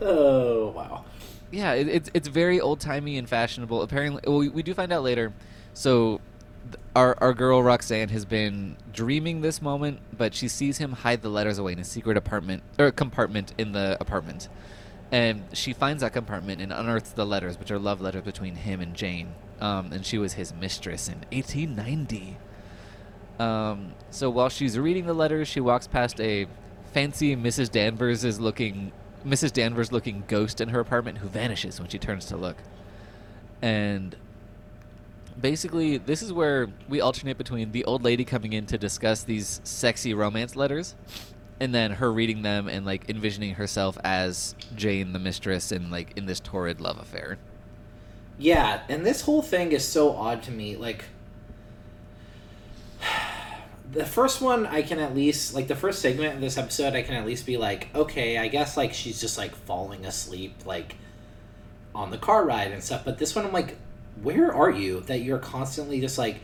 [0.00, 1.04] oh wow.
[1.50, 3.82] yeah, it, it's it's very old timey and fashionable.
[3.82, 5.32] Apparently, well, we, we do find out later.
[5.72, 6.20] So,
[6.64, 11.22] th- our our girl Roxanne has been dreaming this moment, but she sees him hide
[11.22, 14.48] the letters away in a secret apartment or compartment in the apartment,
[15.12, 18.80] and she finds that compartment and unearths the letters, which are love letters between him
[18.80, 19.34] and Jane.
[19.60, 22.36] Um, and she was his mistress in 1890.
[23.38, 26.46] Um, so while she's reading the letters, she walks past a
[26.92, 27.70] fancy Mrs.
[27.70, 28.92] Danvers is looking
[29.26, 29.52] Mrs.
[29.52, 32.56] Danvers looking ghost in her apartment who vanishes when she turns to look.
[33.62, 34.14] And
[35.40, 39.60] basically this is where we alternate between the old lady coming in to discuss these
[39.64, 40.94] sexy romance letters
[41.58, 46.12] and then her reading them and like envisioning herself as Jane the mistress and like
[46.16, 47.38] in this torrid love affair.
[48.38, 50.76] Yeah, and this whole thing is so odd to me.
[50.76, 51.04] Like,
[53.92, 57.02] the first one, I can at least, like, the first segment of this episode, I
[57.02, 60.96] can at least be like, okay, I guess, like, she's just, like, falling asleep, like,
[61.94, 63.04] on the car ride and stuff.
[63.04, 63.76] But this one, I'm like,
[64.22, 66.40] where are you that you're constantly just, like,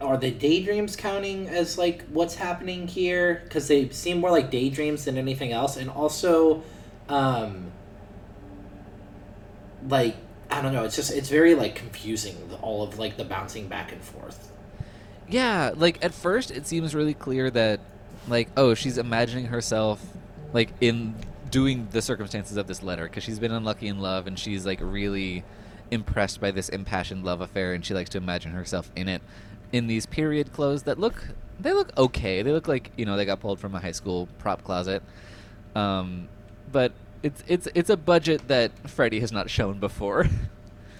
[0.00, 3.40] are the daydreams counting as, like, what's happening here?
[3.44, 5.76] Because they seem more like daydreams than anything else.
[5.76, 6.62] And also,
[7.08, 7.72] um,
[9.88, 10.16] like
[10.52, 10.84] I don't know.
[10.84, 12.36] It's just it's very like confusing.
[12.60, 14.52] All of like the bouncing back and forth.
[15.28, 17.80] Yeah, like at first it seems really clear that
[18.28, 20.04] like oh, she's imagining herself
[20.52, 21.14] like in
[21.50, 24.78] doing the circumstances of this letter because she's been unlucky in love and she's like
[24.80, 25.44] really
[25.90, 29.20] impressed by this impassioned love affair and she likes to imagine herself in it
[29.70, 31.28] in these period clothes that look
[31.60, 32.42] they look okay.
[32.42, 35.02] They look like, you know, they got pulled from a high school prop closet.
[35.74, 36.28] Um
[36.70, 40.26] but it's it's it's a budget that Freddy has not shown before.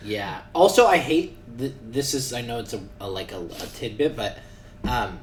[0.05, 0.43] Yeah.
[0.53, 2.15] Also, I hate th- this.
[2.15, 4.39] Is I know it's a, a like a, a tidbit, but
[4.85, 5.21] um,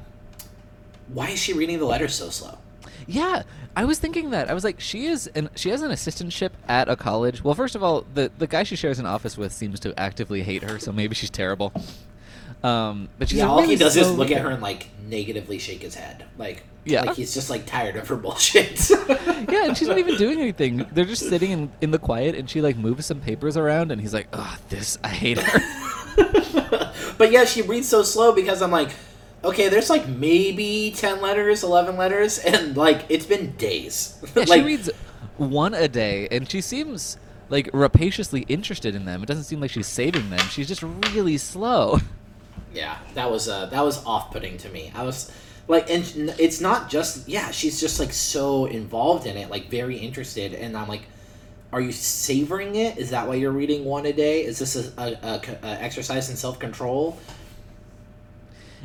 [1.08, 2.58] why is she reading the letters so slow?
[3.06, 3.42] Yeah,
[3.76, 4.48] I was thinking that.
[4.50, 7.42] I was like, she is, and she has an assistantship at a college.
[7.42, 10.42] Well, first of all, the the guy she shares an office with seems to actively
[10.42, 11.72] hate her, so maybe she's terrible.
[12.62, 15.58] Um, but she's yeah, all really he does is look at her and like negatively
[15.58, 17.04] shake his head, like Yeah.
[17.04, 18.78] like he's just like tired of her bullshit.
[19.70, 20.86] and she's not even doing anything.
[20.92, 24.00] They're just sitting in, in the quiet, and she like moves some papers around, and
[24.00, 25.60] he's like, "Ugh, this I hate her."
[27.18, 28.90] but yeah, she reads so slow because I'm like,
[29.44, 34.18] okay, there's like maybe ten letters, eleven letters, and like it's been days.
[34.36, 34.90] yeah, like, she reads
[35.36, 39.22] one a day, and she seems like rapaciously interested in them.
[39.22, 40.40] It doesn't seem like she's saving them.
[40.50, 41.98] She's just really slow.
[42.72, 44.92] Yeah, that was uh, that was off putting to me.
[44.94, 45.32] I was
[45.68, 49.96] like, and it's not just yeah, she's just like so involved in it, like very
[49.96, 51.02] interested, and I'm like,
[51.72, 52.98] are you savoring it?
[52.98, 54.44] Is that why you're reading one a day?
[54.44, 57.18] Is this a a exercise in self control?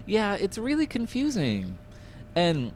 [0.05, 1.77] Yeah, it's really confusing.
[2.35, 2.73] And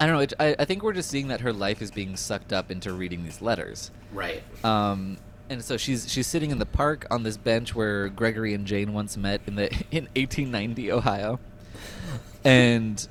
[0.00, 2.16] I don't know, it, I, I think we're just seeing that her life is being
[2.16, 3.90] sucked up into reading these letters.
[4.12, 4.42] Right.
[4.64, 8.66] Um, and so she's she's sitting in the park on this bench where Gregory and
[8.66, 11.38] Jane once met in the in 1890 Ohio.
[12.46, 13.08] And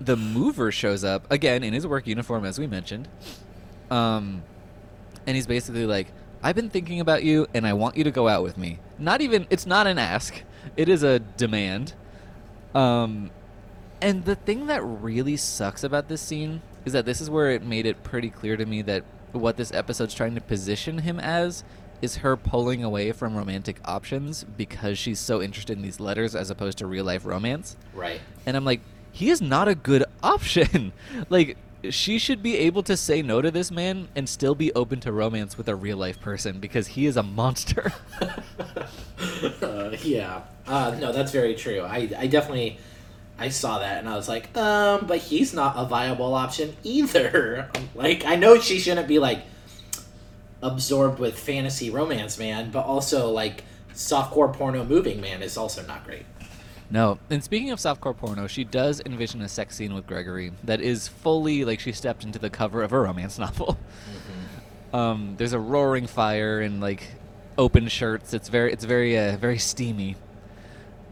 [0.00, 3.08] the mover shows up again in his work uniform as we mentioned.
[3.90, 4.42] Um,
[5.26, 6.08] and he's basically like,
[6.42, 9.20] "I've been thinking about you and I want you to go out with me." Not
[9.20, 10.42] even it's not an ask.
[10.76, 11.94] It is a demand.
[12.74, 13.30] Um,
[14.00, 17.62] and the thing that really sucks about this scene is that this is where it
[17.62, 21.64] made it pretty clear to me that what this episode's trying to position him as
[22.02, 26.50] is her pulling away from romantic options because she's so interested in these letters as
[26.50, 27.76] opposed to real life romance.
[27.94, 28.20] Right.
[28.46, 28.80] And I'm like,
[29.12, 30.92] he is not a good option.
[31.28, 31.56] like,
[31.90, 35.12] she should be able to say no to this man and still be open to
[35.12, 37.92] romance with a real life person because he is a monster.
[39.62, 40.42] uh, yeah.
[40.66, 41.82] Uh, no, that's very true.
[41.82, 42.78] I, I definitely
[43.38, 47.70] I saw that and I was like, um, but he's not a viable option either.
[47.94, 49.40] like I know she shouldn't be like
[50.64, 53.62] absorbed with fantasy romance man, but also like
[53.94, 56.24] softcore porno moving man is also not great.
[56.90, 57.18] No.
[57.30, 61.06] And speaking of softcore porno, she does envision a sex scene with Gregory that is
[61.06, 63.78] fully like she stepped into the cover of a romance novel.
[64.92, 67.02] Um, there's a roaring fire and like
[67.58, 68.32] open shirts.
[68.32, 70.16] It's very it's very uh, very steamy.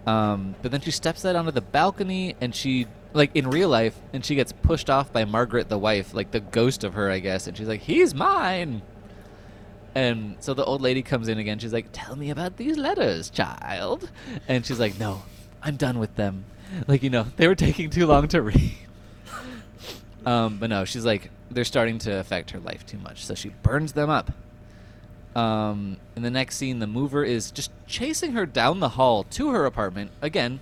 [0.07, 3.97] Um, but then she steps out onto the balcony and she like in real life
[4.13, 7.19] and she gets pushed off by Margaret the wife, like the ghost of her, I
[7.19, 8.83] guess, and she's like, "He's mine."
[9.95, 11.59] And so the old lady comes in again.
[11.59, 14.11] She's like, "Tell me about these letters, child."
[14.49, 15.23] And she's like, "No,
[15.63, 16.45] I'm done with them.
[16.87, 18.75] Like you know, they were taking too long to read.
[20.27, 23.51] um, but no, she's like they're starting to affect her life too much, so she
[23.63, 24.33] burns them up.
[25.37, 29.51] Um, in the next scene, the mover is just chasing her down the hall to
[29.51, 30.11] her apartment.
[30.21, 30.61] Again,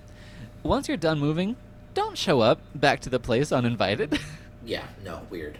[0.62, 1.56] once you're done moving,
[1.94, 4.18] don't show up back to the place uninvited.
[4.62, 5.56] Yeah, no, weird.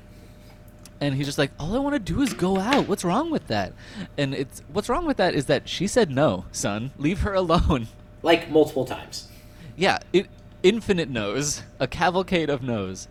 [1.01, 2.87] And he's just like, all I want to do is go out.
[2.87, 3.73] What's wrong with that?
[4.19, 6.93] And it's what's wrong with that is that she said no, son.
[6.99, 7.89] Leave her alone.
[8.23, 9.29] Like multiple times.
[9.77, 10.27] Yeah, it,
[10.63, 13.09] infinite no's, a cavalcade of no's.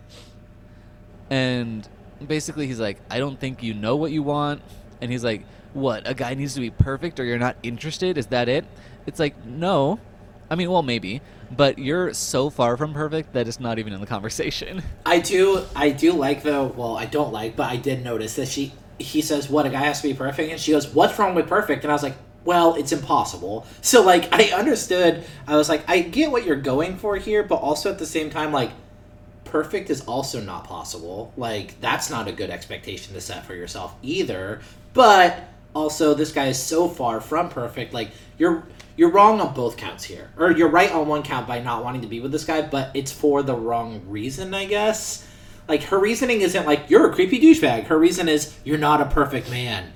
[1.30, 1.88] And
[2.24, 4.62] basically, he's like, I don't think you know what you want.
[5.00, 6.08] And he's like, What?
[6.08, 8.18] A guy needs to be perfect or you're not interested?
[8.18, 8.64] Is that it?
[9.06, 9.98] It's like, No.
[10.48, 11.22] I mean, well, maybe.
[11.56, 14.82] But you're so far from perfect that it's not even in the conversation.
[15.04, 16.66] I do, I do like though.
[16.66, 18.72] Well, I don't like, but I did notice that she.
[18.98, 21.48] He says, "What a guy has to be perfect," and she goes, "What's wrong with
[21.48, 25.24] perfect?" And I was like, "Well, it's impossible." So like, I understood.
[25.46, 28.28] I was like, I get what you're going for here, but also at the same
[28.28, 28.70] time, like,
[29.44, 31.32] perfect is also not possible.
[31.36, 34.60] Like, that's not a good expectation to set for yourself either.
[34.92, 37.92] But also, this guy is so far from perfect.
[37.94, 38.64] Like, you're
[39.00, 42.02] you're wrong on both counts here, or you're right on one count by not wanting
[42.02, 45.26] to be with this guy, but it's for the wrong reason, I guess.
[45.66, 47.84] Like her reasoning isn't like you're a creepy douchebag.
[47.84, 49.90] Her reason is you're not a perfect man.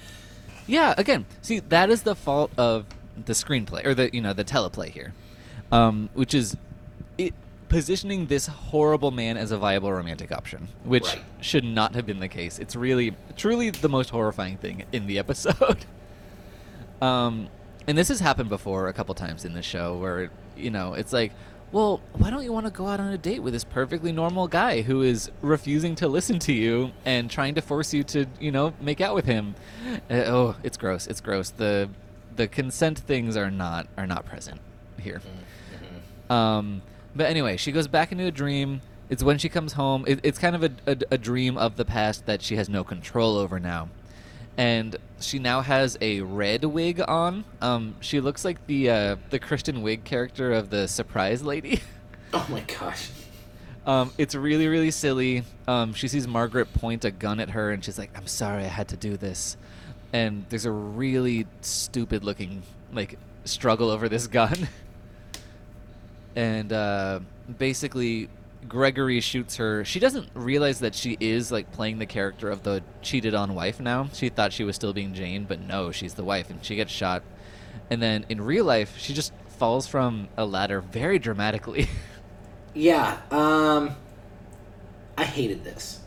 [0.67, 2.87] Yeah, again, see that is the fault of
[3.23, 5.13] the screenplay or the you know the teleplay here,
[5.71, 6.57] um, which is
[7.19, 7.35] it
[7.69, 11.23] positioning this horrible man as a viable romantic option, which Right.
[11.43, 12.59] should not have been the case.
[12.59, 15.85] It's really truly the most horrifying thing in the episode.
[17.03, 17.49] um,
[17.87, 21.13] and this has happened before a couple times in the show where you know it's
[21.13, 21.33] like.
[21.73, 24.47] Well, why don't you want to go out on a date with this perfectly normal
[24.47, 28.53] guy who is refusing to listen to you and trying to force you to, you
[28.53, 29.57] know, make out with him?
[30.09, 31.09] Uh, oh, it's gross.
[31.09, 31.51] It's gross.
[31.51, 31.91] The
[32.37, 34.61] the consent things are not are not present
[35.01, 35.21] here.
[36.31, 36.83] Um,
[37.15, 38.81] but anyway, she goes back into a dream.
[39.09, 40.05] It's when she comes home.
[40.07, 42.85] It, it's kind of a, a, a dream of the past that she has no
[42.85, 43.89] control over now.
[44.57, 47.45] And she now has a red wig on.
[47.61, 51.81] Um, she looks like the uh, the Kristen Wiig character of the Surprise Lady.
[52.37, 53.11] Oh my gosh.
[53.87, 55.45] Um, it's really, really silly.
[55.69, 58.69] Um, she sees Margaret point a gun at her, and she's like, "I'm sorry, I
[58.69, 59.57] had to do this."
[60.13, 62.63] And there's a really stupid-looking
[62.93, 64.67] like struggle over this gun.
[66.35, 67.21] and uh,
[67.59, 68.29] basically,
[68.69, 69.85] Gregory shoots her.
[69.85, 73.81] She doesn't realize that she is like playing the character of the cheated-on wife.
[73.81, 76.77] Now she thought she was still being Jane, but no, she's the wife, and she
[76.77, 77.23] gets shot.
[77.91, 81.89] And then in real life, she just falls from a ladder very dramatically.
[82.75, 83.21] Yeah.
[83.31, 83.95] Um.
[85.17, 86.01] I hated this.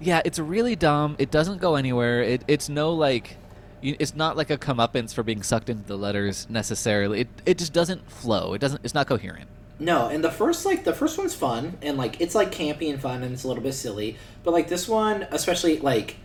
[0.00, 1.16] Yeah, it's really dumb.
[1.18, 2.22] It doesn't go anywhere.
[2.22, 3.36] It, it's no like,
[3.82, 7.22] it's not like a comeuppance for being sucked into the letters necessarily.
[7.22, 8.54] It it just doesn't flow.
[8.54, 8.80] It doesn't.
[8.84, 9.48] It's not coherent.
[9.78, 13.00] No, and the first like the first one's fun and like it's like campy and
[13.00, 16.16] fun and it's a little bit silly, but like this one, especially like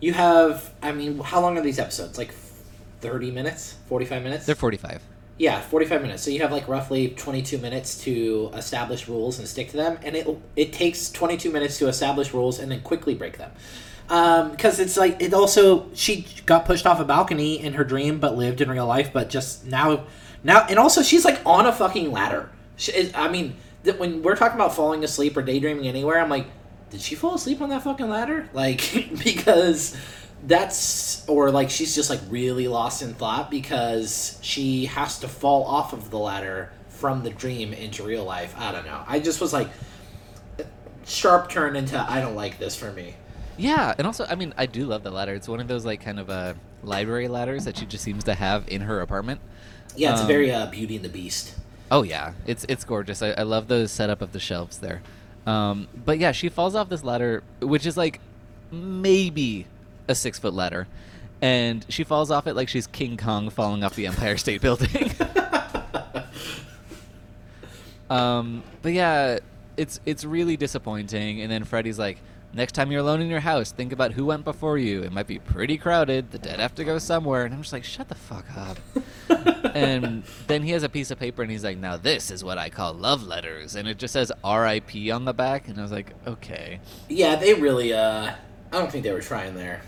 [0.00, 0.72] you have.
[0.82, 2.18] I mean, how long are these episodes?
[2.18, 2.34] Like
[3.00, 4.46] thirty minutes, forty five minutes.
[4.46, 5.02] They're forty five.
[5.36, 6.22] Yeah, 45 minutes.
[6.22, 10.14] So you have like roughly 22 minutes to establish rules and stick to them, and
[10.14, 13.50] it it takes 22 minutes to establish rules and then quickly break them.
[14.08, 18.20] Um, because it's like it also she got pushed off a balcony in her dream,
[18.20, 19.12] but lived in real life.
[19.12, 20.04] But just now,
[20.44, 22.50] now, and also she's like on a fucking ladder.
[22.76, 26.46] She, I mean, th- when we're talking about falling asleep or daydreaming anywhere, I'm like,
[26.90, 28.48] did she fall asleep on that fucking ladder?
[28.54, 28.80] Like
[29.24, 29.96] because
[30.46, 35.64] that's or like she's just like really lost in thought because she has to fall
[35.64, 38.54] off of the ladder from the dream into real life.
[38.58, 39.02] I don't know.
[39.06, 39.70] I just was like
[41.04, 43.16] sharp turn into I don't like this for me.
[43.56, 45.34] Yeah, and also, I mean, I do love the ladder.
[45.34, 48.34] It's one of those like kind of uh, library ladders that she just seems to
[48.34, 49.40] have in her apartment.
[49.94, 51.54] Yeah, it's Um, very uh, Beauty and the Beast.
[51.90, 53.22] Oh yeah, it's it's gorgeous.
[53.22, 55.02] I, I love the setup of the shelves there.
[55.46, 58.20] Um, but yeah, she falls off this ladder, which is like
[58.70, 59.66] maybe
[60.08, 60.86] a six foot ladder,
[61.42, 65.12] and she falls off it like she's King Kong falling off the Empire State Building.
[68.10, 69.38] um, but yeah,
[69.76, 71.42] it's it's really disappointing.
[71.42, 72.18] And then Freddy's like,
[72.54, 75.02] "Next time you're alone in your house, think about who went before you.
[75.02, 76.30] It might be pretty crowded.
[76.30, 78.78] The dead have to go somewhere." And I'm just like, "Shut the fuck up."
[79.74, 82.58] and then he has a piece of paper and he's like, "Now this is what
[82.58, 85.10] I call love letters," and it just says R.I.P.
[85.10, 87.92] on the back, and I was like, "Okay." Yeah, they really.
[87.92, 88.32] uh
[88.72, 89.82] I don't think they were trying there.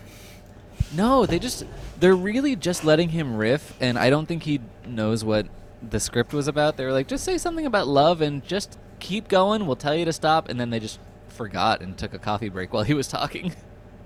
[0.95, 1.65] No, they just
[1.99, 5.47] they're really just letting him riff, and I don't think he knows what
[5.87, 6.77] the script was about.
[6.77, 9.65] They were like, "Just say something about love and just keep going.
[9.67, 12.73] We'll tell you to stop," and then they just forgot and took a coffee break
[12.73, 13.53] while he was talking.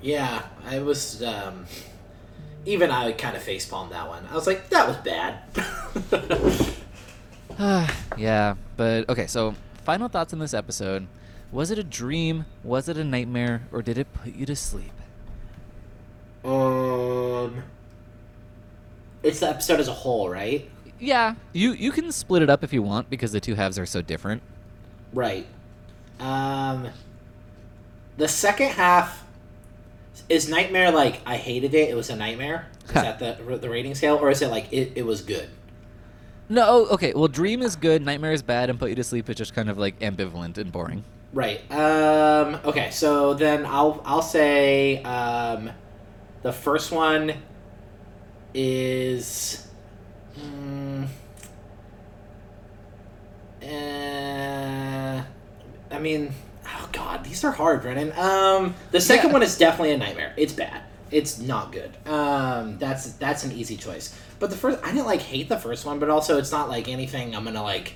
[0.01, 1.21] Yeah, I was.
[1.21, 1.67] um
[2.65, 4.27] Even I kind of facepalmed that one.
[4.29, 5.41] I was like, that was bad.
[8.17, 9.27] yeah, but okay.
[9.27, 11.07] So, final thoughts on this episode:
[11.51, 12.45] Was it a dream?
[12.63, 13.63] Was it a nightmare?
[13.71, 14.93] Or did it put you to sleep?
[16.43, 17.63] Um,
[19.23, 20.69] it's the episode as a whole, right?
[20.99, 23.85] Yeah, you you can split it up if you want because the two halves are
[23.85, 24.41] so different.
[25.13, 25.45] Right.
[26.19, 26.89] Um,
[28.17, 29.25] the second half
[30.29, 30.91] is nightmare.
[30.91, 31.89] Like I hated it.
[31.89, 32.67] It was a nightmare.
[32.85, 35.49] Is that the the rating scale, or is it like it, it was good?
[36.49, 37.13] No, okay.
[37.13, 39.69] Well, dream is good, nightmare is bad, and put you to sleep is just kind
[39.69, 41.05] of like ambivalent and boring.
[41.33, 41.59] Right.
[41.71, 42.91] Um, okay.
[42.91, 45.71] So then I'll I'll say um,
[46.41, 47.33] the first one
[48.53, 49.65] is.
[50.37, 51.07] Mm,
[53.61, 55.21] eh,
[55.89, 56.33] I mean,
[56.79, 58.13] oh god, these are hard, Brennan.
[58.17, 59.33] Um, the second Yeah.
[59.33, 60.33] one is definitely a nightmare.
[60.37, 60.81] It's bad.
[61.11, 61.91] It's not good.
[62.07, 64.17] Um, that's that's an easy choice.
[64.39, 66.87] But the first, I didn't like hate the first one, but also it's not like
[66.87, 67.93] anything I'm gonna like.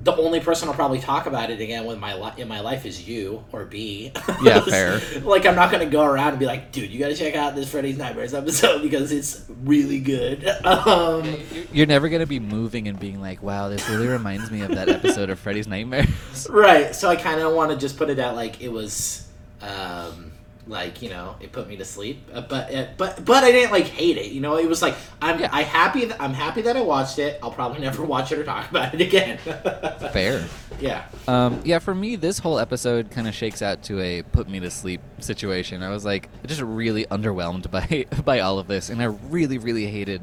[0.00, 2.86] The only person I'll probably talk about it again with my li- in my life
[2.86, 4.12] is you or B.
[4.42, 5.00] Yeah, fair.
[5.22, 7.68] like I'm not gonna go around and be like, dude, you gotta check out this
[7.68, 10.46] Freddy's Nightmares episode because it's really good.
[10.64, 11.36] Um,
[11.72, 14.88] You're never gonna be moving and being like, "Wow, this really reminds me of that
[14.88, 16.94] episode of Freddy's Nightmares." right.
[16.94, 19.26] So I kind of want to just put it out like it was,
[19.60, 20.30] um,
[20.68, 22.28] like you know, it put me to sleep.
[22.32, 24.32] Uh, but uh, but but I didn't like hate it.
[24.32, 25.48] You know, it was like I'm Yeah.
[25.52, 27.38] I happy that I'm happy that I watched it.
[27.42, 29.38] I'll probably never watch it or talk about it again.
[30.12, 30.46] Fair.
[30.80, 31.06] Yeah.
[31.26, 34.60] Um, yeah, for me, this whole episode kind of shakes out to a put me
[34.60, 35.82] to sleep situation.
[35.82, 39.86] I was like just really underwhelmed by by all of this, and I really, really
[39.86, 40.22] hated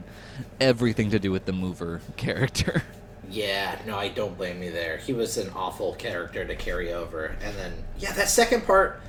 [0.59, 2.83] everything to do with the mover character.
[3.29, 4.97] Yeah, no, I don't blame you there.
[4.97, 7.35] He was an awful character to carry over.
[7.41, 9.01] And then, yeah, that second part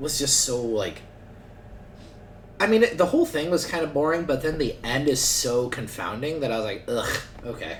[0.00, 1.02] was just so, like.
[2.58, 5.20] I mean, it, the whole thing was kind of boring, but then the end is
[5.20, 7.78] so confounding that I was like, ugh, okay.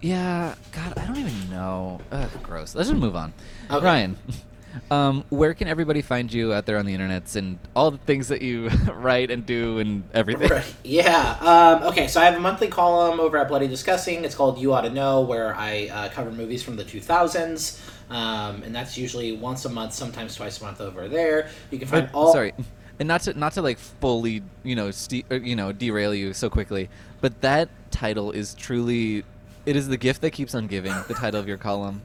[0.00, 2.00] Yeah, God, I don't even know.
[2.12, 2.74] Ugh, gross.
[2.74, 3.32] Let's just move on.
[3.70, 3.84] Okay.
[3.84, 4.16] Ryan,
[4.90, 8.28] um, where can everybody find you out there on the internets and all the things
[8.28, 10.48] that you write and do and everything?
[10.48, 10.74] Right.
[10.84, 11.36] Yeah.
[11.40, 14.24] Um, okay, so I have a monthly column over at Bloody Disgusting.
[14.24, 17.80] It's called You Ought to Know, where I uh, cover movies from the 2000s.
[18.10, 21.50] Um, and that's usually once a month, sometimes twice a month over there.
[21.70, 22.32] You can find But, all.
[22.32, 22.54] sorry,
[22.98, 26.32] and not to not to like fully you know ste- or, you know derail you
[26.32, 26.88] so quickly,
[27.20, 29.24] but that title is truly
[29.66, 30.94] it is the gift that keeps on giving.
[31.08, 32.00] The title of your column,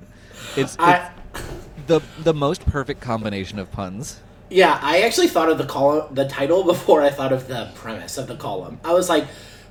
[0.58, 1.44] it's, I, it's
[1.88, 4.20] the the most perfect combination of puns.
[4.50, 8.18] Yeah, I actually thought of the column, the title before I thought of the premise
[8.18, 8.80] of the column.
[8.84, 9.26] I was like,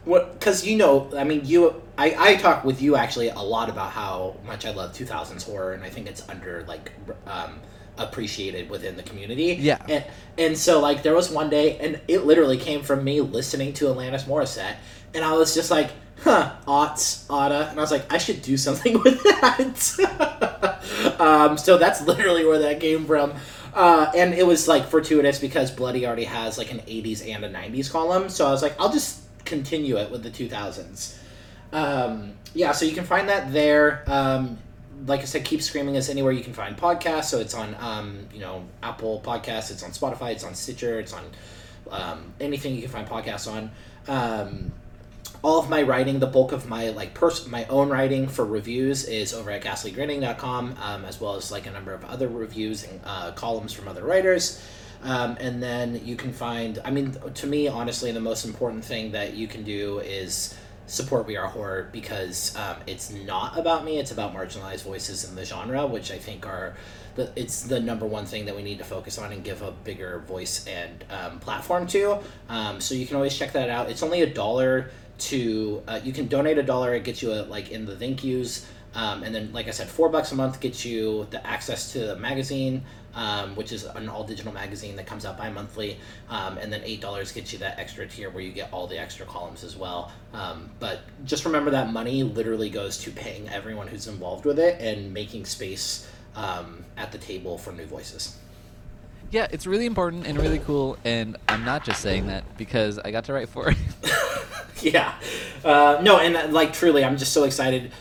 [0.04, 0.38] what?
[0.38, 3.92] Because you know, I mean, you, I, I talk with you actually a lot about
[3.92, 6.92] how much I love 2000s horror, and I think it's under like
[7.26, 7.60] um,
[7.98, 9.56] appreciated within the community.
[9.60, 9.84] Yeah.
[9.88, 10.04] and
[10.38, 13.86] and so like there was one day, and it literally came from me listening to
[13.86, 14.76] Alanis Morissette,
[15.14, 15.90] and I was just like.
[16.22, 21.16] Huh, aughts, Otta, and I was like, I should do something with that.
[21.18, 23.34] um, so that's literally where that came from.
[23.74, 27.50] Uh, and it was like fortuitous because Bloody already has like an 80s and a
[27.50, 28.28] 90s column.
[28.28, 29.21] So I was like, I'll just
[29.52, 31.18] continue it with the 2000s.
[31.72, 34.02] Um, yeah, so you can find that there.
[34.06, 34.58] Um,
[35.06, 37.24] like I said, Keep Screaming is anywhere you can find podcasts.
[37.24, 41.12] So it's on, um, you know, Apple Podcasts, it's on Spotify, it's on Stitcher, it's
[41.12, 41.24] on
[41.90, 43.70] um, anything you can find podcasts on.
[44.08, 44.72] Um,
[45.42, 49.04] all of my writing, the bulk of my like pers- my own writing for reviews
[49.04, 53.00] is over at ghastlygrinning.com, um, as well as like a number of other reviews and
[53.04, 54.62] uh, columns from other writers.
[55.02, 59.12] Um, and then you can find, I mean, to me, honestly, the most important thing
[59.12, 63.98] that you can do is support We Are Horror because um, it's not about me,
[63.98, 66.76] it's about marginalized voices in the genre, which I think are
[67.16, 69.72] the, it's the number one thing that we need to focus on and give a
[69.72, 72.18] bigger voice and um, platform to.
[72.48, 73.90] Um, so you can always check that out.
[73.90, 77.42] It's only a dollar to uh, you can donate a dollar it gets you a,
[77.42, 80.58] like in the thank yous um, and then like i said four bucks a month
[80.60, 82.82] gets you the access to the magazine
[83.14, 85.98] um, which is an all digital magazine that comes out bi-monthly
[86.28, 88.98] um, and then eight dollars gets you that extra tier where you get all the
[88.98, 90.12] extra columns as well.
[90.32, 94.80] Um, but just remember that money literally goes to paying everyone who's involved with it
[94.80, 98.36] and making space um, at the table for new voices.
[99.30, 103.10] Yeah, it's really important and really cool, and I'm not just saying that because I
[103.10, 103.76] got to write for it.
[104.82, 105.14] yeah.
[105.64, 107.92] Uh, no and uh, like truly i'm just so excited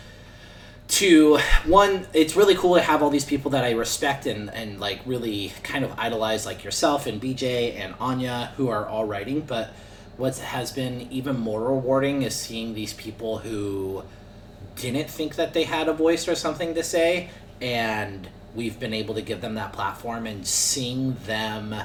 [0.91, 4.77] to one it's really cool to have all these people that i respect and and
[4.79, 9.41] like really kind of idolize like yourself and bj and anya who are all writing.
[9.41, 9.71] But
[10.17, 14.03] what has been even more rewarding is seeing these people who
[14.75, 17.29] didn't think that they had a voice or something to say
[17.61, 21.75] and we've been able to give them that platform and seeing them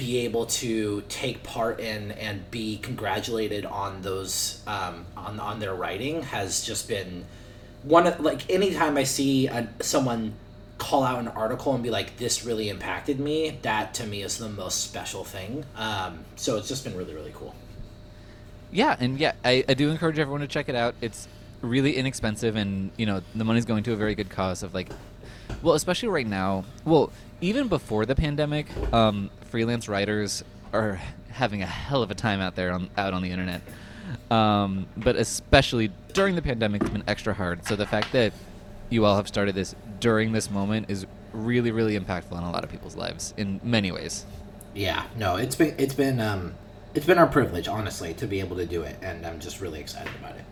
[0.00, 5.74] be able to take part in and be congratulated on those um, on on their
[5.74, 7.26] writing has just been
[7.82, 10.32] one of like anytime I see a, someone
[10.78, 14.38] call out an article and be like this really impacted me that to me is
[14.38, 17.54] the most special thing um, so it's just been really really cool
[18.72, 20.94] Yeah, and yeah, I, I do encourage everyone to check it out.
[21.00, 21.26] It's
[21.60, 24.88] really inexpensive, and you know the money's going to a very good cause of like,
[25.62, 26.64] well, especially right now.
[26.84, 30.42] Well, even before the pandemic, um, freelance writers
[30.72, 33.60] are having a hell of a time out there on out on the internet.
[34.30, 37.66] Um, but especially during the pandemic, it's been extra hard.
[37.66, 38.32] So the fact that
[38.88, 42.64] you all have started this during this moment is really, really impactful in a lot
[42.64, 44.24] of people's lives in many ways.
[44.74, 46.54] yeah no it's been it's been um,
[46.94, 49.80] it's been our privilege honestly to be able to do it and I'm just really
[49.80, 50.44] excited about it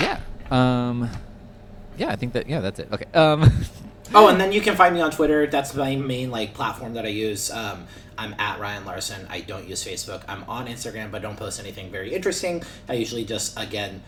[0.00, 0.18] Yeah.
[0.50, 1.08] Um,
[1.98, 2.46] yeah, I think that.
[2.48, 2.88] Yeah, that's it.
[2.92, 3.06] Okay.
[3.14, 3.40] Um,
[4.14, 5.46] Oh, and then you can find me on Twitter.
[5.46, 7.50] That's my main like platform that I use.
[7.50, 7.86] Um,
[8.18, 9.26] I'm at Ryan Larson.
[9.28, 10.22] I don't use Facebook.
[10.28, 12.62] I'm on Instagram, but don't post anything very interesting.
[12.88, 14.02] I usually just again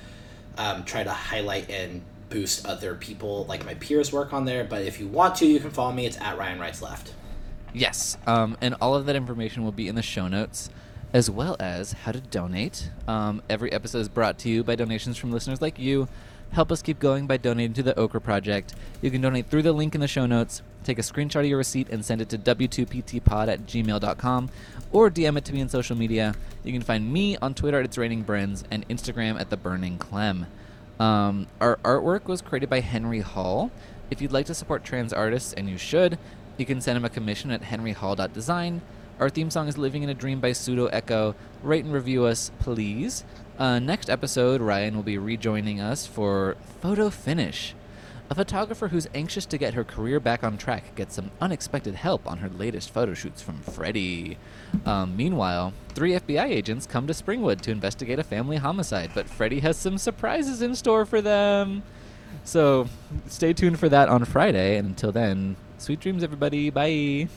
[0.56, 4.64] um, try to highlight and boost other people, like my peers, work on there.
[4.64, 6.06] But if you want to, you can follow me.
[6.06, 7.12] It's at Ryan Writes Left.
[7.74, 10.70] Yes, um, and all of that information will be in the show notes,
[11.12, 12.90] as well as how to donate.
[13.06, 16.08] Um, every episode is brought to you by donations from listeners like you.
[16.52, 18.74] Help us keep going by donating to the Okra Project.
[19.02, 20.62] You can donate through the link in the show notes.
[20.82, 24.50] Take a screenshot of your receipt and send it to w2ptpod at gmail.com
[24.90, 26.34] or DM it to me on social media.
[26.64, 29.98] You can find me on Twitter at It's Raining Brins and Instagram at The Burning
[29.98, 30.46] Clem.
[30.98, 33.70] Um, our artwork was created by Henry Hall.
[34.10, 36.18] If you'd like to support trans artists, and you should,
[36.56, 38.80] you can send him a commission at henryhall.design.
[39.20, 41.34] Our theme song is Living in a Dream by Pseudo Echo.
[41.62, 43.24] Rate and review us, please.
[43.58, 47.74] Uh, next episode, Ryan will be rejoining us for Photo Finish.
[48.30, 52.26] A photographer who's anxious to get her career back on track gets some unexpected help
[52.30, 54.36] on her latest photo shoots from Freddy.
[54.84, 59.60] Um, meanwhile, three FBI agents come to Springwood to investigate a family homicide, but Freddy
[59.60, 61.82] has some surprises in store for them.
[62.44, 62.86] So
[63.26, 66.70] stay tuned for that on Friday, and until then, sweet dreams, everybody.
[66.70, 67.28] Bye.